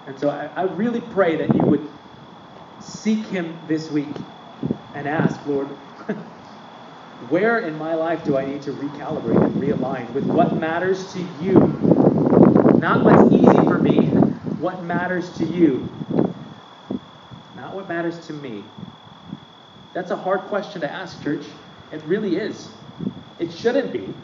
And 0.09 0.19
so 0.19 0.31
I, 0.31 0.47
I 0.47 0.63
really 0.63 1.01
pray 1.01 1.37
that 1.37 1.55
you 1.55 1.63
would 1.63 1.97
seek 2.81 3.25
Him 3.25 3.61
this 3.69 3.89
week 3.89 4.17
and 4.95 5.07
ask, 5.07 5.47
Lord, 5.47 5.79
where 7.29 7.59
in 7.59 7.77
my 7.77 7.95
life 7.95 8.25
do 8.25 8.37
I 8.37 8.45
need 8.45 8.63
to 8.63 8.73
recalibrate 8.73 9.43
and 9.43 9.55
realign 9.55 10.13
with 10.13 10.25
what 10.25 10.57
matters 10.57 11.13
to 11.15 11.21
you? 11.21 11.55
Not 12.81 13.05
what's 13.05 13.33
easy 13.33 13.45
for 13.45 13.79
me, 13.79 14.07
what 14.59 14.85
matters 14.85 15.37
to 15.39 15.45
you 15.45 15.99
not 17.59 17.75
what 17.75 17.89
matters 17.89 18.27
to 18.29 18.33
me? 18.33 18.65
That's 19.93 20.11
a 20.11 20.17
hard 20.17 20.43
question 20.43 20.81
to 20.83 20.91
ask, 20.91 21.23
church. 21.23 21.45
It 21.93 22.03
really 22.05 22.37
is. 22.37 22.71
It 23.39 23.53
shouldn't 23.53 23.93
be. 23.93 24.15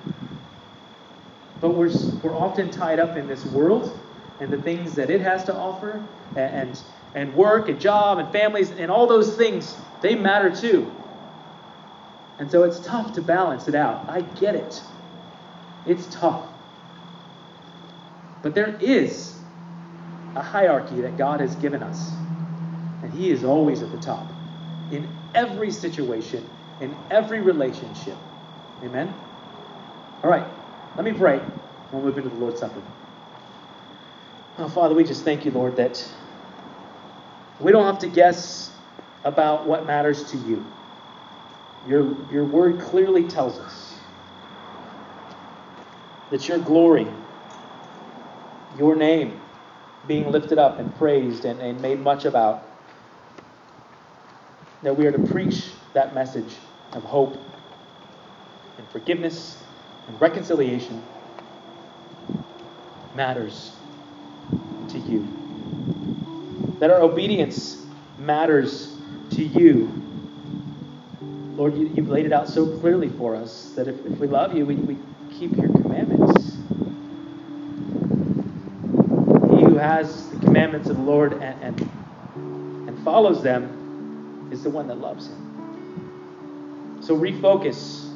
But 1.60 1.74
we're, 1.74 1.90
we're 2.22 2.34
often 2.34 2.70
tied 2.70 3.00
up 3.00 3.16
in 3.16 3.26
this 3.26 3.44
world 3.46 3.98
and 4.40 4.52
the 4.52 4.62
things 4.62 4.94
that 4.94 5.10
it 5.10 5.20
has 5.20 5.44
to 5.44 5.54
offer, 5.54 6.02
and, 6.36 6.80
and 7.14 7.34
work 7.34 7.68
and 7.68 7.80
job 7.80 8.18
and 8.18 8.32
families 8.32 8.70
and 8.70 8.90
all 8.90 9.06
those 9.06 9.36
things, 9.36 9.76
they 10.00 10.14
matter 10.14 10.50
too. 10.50 11.03
And 12.38 12.50
so 12.50 12.64
it's 12.64 12.80
tough 12.80 13.14
to 13.14 13.22
balance 13.22 13.68
it 13.68 13.74
out. 13.74 14.08
I 14.08 14.22
get 14.22 14.54
it. 14.54 14.82
It's 15.86 16.06
tough. 16.06 16.46
But 18.42 18.54
there 18.54 18.76
is 18.80 19.34
a 20.34 20.42
hierarchy 20.42 21.00
that 21.02 21.16
God 21.16 21.40
has 21.40 21.54
given 21.56 21.82
us. 21.82 22.12
And 23.02 23.12
He 23.12 23.30
is 23.30 23.44
always 23.44 23.82
at 23.82 23.90
the 23.92 23.98
top 23.98 24.26
in 24.90 25.08
every 25.34 25.70
situation, 25.70 26.48
in 26.80 26.94
every 27.10 27.40
relationship. 27.40 28.16
Amen? 28.82 29.12
All 30.22 30.30
right, 30.30 30.46
let 30.96 31.04
me 31.04 31.12
pray. 31.12 31.40
We'll 31.92 32.02
move 32.02 32.16
into 32.16 32.30
the 32.30 32.36
Lord's 32.36 32.60
Supper. 32.60 32.82
Oh, 34.58 34.68
Father, 34.68 34.94
we 34.94 35.04
just 35.04 35.24
thank 35.24 35.44
you, 35.44 35.50
Lord, 35.50 35.76
that 35.76 36.06
we 37.60 37.72
don't 37.72 37.84
have 37.84 37.98
to 38.00 38.08
guess 38.08 38.70
about 39.24 39.66
what 39.66 39.86
matters 39.86 40.30
to 40.30 40.36
you. 40.36 40.64
Your, 41.88 42.16
your 42.32 42.44
word 42.44 42.80
clearly 42.80 43.28
tells 43.28 43.58
us 43.58 43.94
that 46.30 46.48
your 46.48 46.58
glory, 46.58 47.06
your 48.78 48.96
name, 48.96 49.40
being 50.06 50.30
lifted 50.30 50.58
up 50.58 50.78
and 50.78 50.94
praised 50.96 51.44
and, 51.44 51.60
and 51.60 51.80
made 51.80 52.00
much 52.00 52.24
about, 52.24 52.68
that 54.82 54.96
we 54.96 55.06
are 55.06 55.12
to 55.12 55.32
preach 55.32 55.70
that 55.94 56.14
message 56.14 56.56
of 56.92 57.02
hope 57.04 57.38
and 58.78 58.88
forgiveness 58.90 59.62
and 60.08 60.20
reconciliation 60.20 61.02
matters 63.14 63.72
to 64.88 64.98
you. 64.98 66.76
That 66.80 66.90
our 66.90 67.00
obedience 67.00 67.84
matters 68.18 68.94
to 69.30 69.44
you. 69.44 70.03
Lord, 71.56 71.76
you, 71.76 71.86
have 71.86 72.08
laid 72.08 72.26
it 72.26 72.32
out 72.32 72.48
so 72.48 72.66
clearly 72.78 73.08
for 73.10 73.36
us 73.36 73.74
that 73.76 73.86
if, 73.86 74.04
if 74.04 74.18
we 74.18 74.26
love 74.26 74.56
you, 74.56 74.66
we, 74.66 74.74
we 74.74 74.98
keep 75.38 75.56
your 75.56 75.68
commandments. 75.68 76.54
He 79.50 79.62
who 79.62 79.76
has 79.76 80.30
the 80.30 80.40
commandments 80.40 80.88
of 80.88 80.96
the 80.96 81.02
Lord 81.02 81.34
and, 81.34 81.62
and, 81.62 82.88
and 82.88 83.04
follows 83.04 83.40
them 83.40 84.48
is 84.52 84.64
the 84.64 84.70
one 84.70 84.88
that 84.88 84.98
loves 84.98 85.28
him. 85.28 86.98
So 87.00 87.16
refocus. 87.16 88.10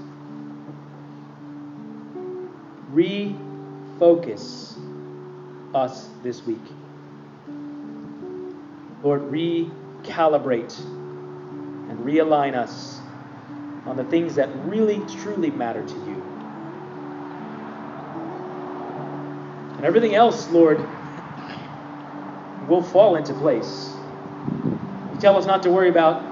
Refocus 2.93 4.77
us 5.75 6.09
this 6.25 6.45
week. 6.45 6.59
Lord, 9.05 9.31
recalibrate 9.31 10.77
and 11.89 12.01
realign 12.01 12.57
us 12.57 13.01
on 13.89 13.97
the 13.97 14.05
things 14.05 14.35
that 14.35 14.49
really, 14.67 15.01
truly 15.23 15.51
matter 15.51 15.83
to 15.83 15.95
you. 15.95 16.23
And 19.77 19.85
everything 19.85 20.15
else, 20.15 20.49
Lord, 20.51 20.79
will 22.69 22.83
fall 22.83 23.17
into 23.17 23.33
place. 23.35 23.91
You 25.15 25.21
tell 25.21 25.37
us 25.37 25.47
not 25.47 25.63
to 25.63 25.71
worry 25.71 25.89
about 25.89 26.23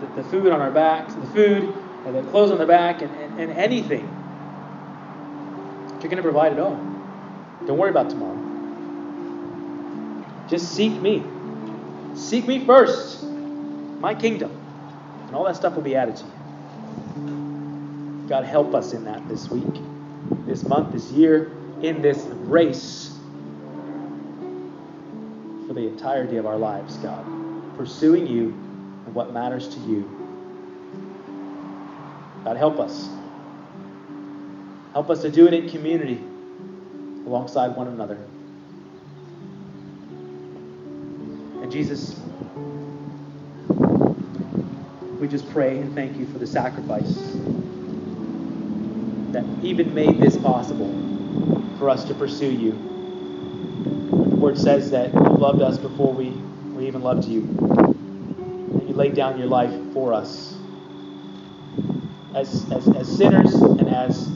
the, 0.00 0.22
the 0.22 0.28
food 0.28 0.50
on 0.50 0.60
our 0.60 0.70
backs, 0.70 1.12
the 1.14 1.26
food, 1.28 1.74
or 2.06 2.12
the 2.12 2.22
clothes 2.30 2.50
on 2.50 2.58
the 2.58 2.66
back, 2.66 3.02
and, 3.02 3.14
and, 3.16 3.40
and 3.40 3.52
anything. 3.52 4.08
You're 6.00 6.10
going 6.10 6.16
to 6.16 6.22
provide 6.22 6.52
it 6.52 6.58
all. 6.58 6.76
Don't 7.66 7.78
worry 7.78 7.90
about 7.90 8.08
tomorrow. 8.08 8.38
Just 10.48 10.74
seek 10.74 10.92
me. 11.02 11.24
Seek 12.14 12.46
me 12.46 12.64
first, 12.64 13.24
my 13.24 14.14
kingdom, 14.14 14.50
and 15.26 15.34
all 15.34 15.44
that 15.44 15.56
stuff 15.56 15.74
will 15.74 15.82
be 15.82 15.96
added 15.96 16.16
to 16.16 16.24
you. 16.24 16.35
God, 18.28 18.44
help 18.44 18.74
us 18.74 18.92
in 18.92 19.04
that 19.04 19.26
this 19.28 19.48
week, 19.50 19.80
this 20.46 20.64
month, 20.64 20.92
this 20.92 21.10
year, 21.12 21.52
in 21.80 22.02
this 22.02 22.24
race 22.46 23.16
for 25.66 25.74
the 25.74 25.86
entirety 25.86 26.36
of 26.36 26.46
our 26.46 26.56
lives, 26.56 26.96
God. 26.96 27.24
Pursuing 27.76 28.26
you 28.26 28.48
and 29.06 29.14
what 29.14 29.32
matters 29.32 29.68
to 29.68 29.80
you. 29.80 30.10
God, 32.44 32.56
help 32.56 32.80
us. 32.80 33.08
Help 34.92 35.10
us 35.10 35.22
to 35.22 35.30
do 35.30 35.46
it 35.46 35.54
in 35.54 35.68
community 35.68 36.20
alongside 37.26 37.76
one 37.76 37.88
another. 37.88 38.18
And 41.62 41.70
Jesus, 41.70 42.18
we 45.20 45.28
just 45.28 45.48
pray 45.50 45.78
and 45.78 45.94
thank 45.94 46.16
you 46.16 46.26
for 46.26 46.38
the 46.38 46.46
sacrifice 46.46 47.45
that 49.36 49.44
even 49.62 49.92
made 49.92 50.18
this 50.18 50.34
possible 50.38 50.88
for 51.78 51.90
us 51.90 52.04
to 52.04 52.14
pursue 52.14 52.50
you. 52.50 52.72
The 54.30 54.36
word 54.36 54.56
says 54.56 54.90
that 54.92 55.12
you 55.12 55.20
loved 55.20 55.60
us 55.60 55.76
before 55.76 56.12
we, 56.12 56.30
we 56.74 56.86
even 56.86 57.02
loved 57.02 57.26
you. 57.26 57.42
And 57.42 58.88
you 58.88 58.94
laid 58.94 59.14
down 59.14 59.38
your 59.38 59.48
life 59.48 59.74
for 59.92 60.14
us. 60.14 60.56
As, 62.34 62.70
as, 62.72 62.88
as 62.88 63.14
sinners 63.14 63.54
and 63.54 63.88
as 63.88 64.30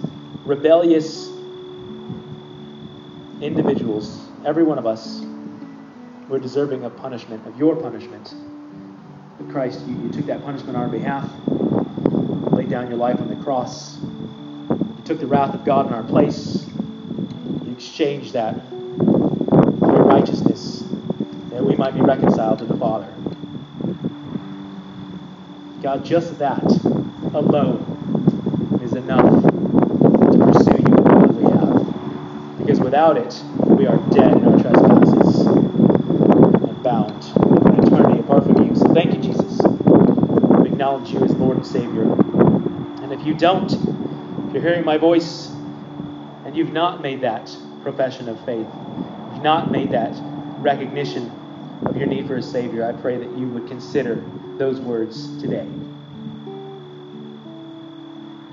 rebellious 0.45 1.29
individuals, 3.41 4.29
every 4.45 4.65
one 4.65 4.79
of 4.79 4.87
us, 4.87 5.23
we're 6.29 6.39
deserving 6.39 6.85
of 6.85 6.95
punishment, 6.99 7.47
of 7.47 7.59
your 7.59 7.75
punishment. 7.75 8.35
But 9.39 9.51
Christ, 9.51 9.81
you, 9.87 9.97
you 10.03 10.11
took 10.11 10.27
that 10.27 10.45
punishment 10.45 10.77
on 10.77 10.83
our 10.83 10.91
behalf, 10.91 11.31
laid 12.53 12.69
down 12.69 12.89
your 12.89 12.99
life 12.99 13.19
on 13.19 13.29
the 13.29 13.43
cross. 13.43 13.99
Took 15.11 15.18
the 15.18 15.27
wrath 15.27 15.57
of 15.57 15.64
God 15.64 15.88
in 15.88 15.92
our 15.92 16.05
place. 16.05 16.68
You 16.68 17.73
exchanged 17.73 18.35
that 18.35 18.55
for 18.70 19.92
your 19.92 20.05
righteousness, 20.05 20.85
that 21.51 21.64
we 21.64 21.75
might 21.75 21.94
be 21.94 22.01
reconciled 22.01 22.61
to 22.61 22.64
the 22.64 22.77
Father. 22.77 23.12
God, 25.83 26.05
just 26.05 26.38
that 26.38 26.62
alone 27.35 28.79
is 28.85 28.92
enough 28.92 29.42
to 29.42 30.38
pursue 30.53 30.79
you 30.79 30.94
in 30.94 31.09
all 31.09 31.27
we 31.33 31.42
have. 31.42 32.59
Because 32.59 32.79
without 32.79 33.16
it, 33.16 33.42
we 33.66 33.88
are 33.88 33.96
dead 34.12 34.37
in 34.37 34.46
our 34.46 34.61
trespasses 34.61 35.46
and 35.46 36.83
bound 36.85 37.33
an 37.35 37.85
eternity 37.85 38.20
apart 38.20 38.44
from 38.44 38.64
you. 38.64 38.77
So 38.77 38.87
thank 38.94 39.12
you, 39.12 39.20
Jesus. 39.20 39.61
We 40.62 40.68
acknowledge 40.68 41.12
you 41.12 41.25
as 41.25 41.33
Lord 41.33 41.57
and 41.57 41.66
Savior. 41.66 42.05
And 43.03 43.12
if 43.12 43.25
you 43.25 43.35
don't, 43.35 43.89
if 44.51 44.55
you're 44.55 44.65
hearing 44.65 44.85
my 44.85 44.99
voice 44.99 45.47
and 46.45 46.57
you've 46.57 46.73
not 46.73 47.01
made 47.01 47.21
that 47.21 47.57
profession 47.85 48.29
of 48.29 48.37
faith, 48.45 48.67
you've 48.67 49.45
not 49.45 49.71
made 49.71 49.93
that 49.93 50.13
recognition 50.59 51.31
of 51.87 51.97
your 51.97 52.09
need 52.09 52.27
for 52.27 52.35
a 52.35 52.43
Savior, 52.43 52.85
I 52.85 53.01
pray 53.01 53.17
that 53.17 53.39
you 53.39 53.47
would 53.47 53.69
consider 53.69 54.17
those 54.59 54.81
words 54.81 55.41
today. 55.41 55.69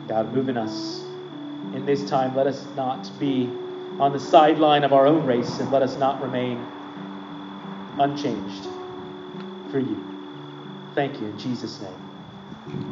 God, 0.08 0.32
move 0.36 0.50
in 0.50 0.58
us 0.58 1.00
in 1.74 1.84
this 1.88 2.08
time. 2.08 2.36
Let 2.36 2.46
us 2.46 2.64
not 2.76 3.10
be 3.20 3.50
on 4.00 4.14
the 4.14 4.20
sideline 4.20 4.84
of 4.84 4.94
our 4.94 5.08
own 5.08 5.26
race 5.26 5.58
and 5.58 5.72
let 5.72 5.82
us 5.82 5.98
not 5.98 6.22
remain 6.22 6.63
unchanged 7.98 8.65
for 9.71 9.80
you. 9.80 10.92
Thank 10.94 11.19
you 11.19 11.26
in 11.26 11.40
Jesus' 11.40 11.82
name. 11.82 12.84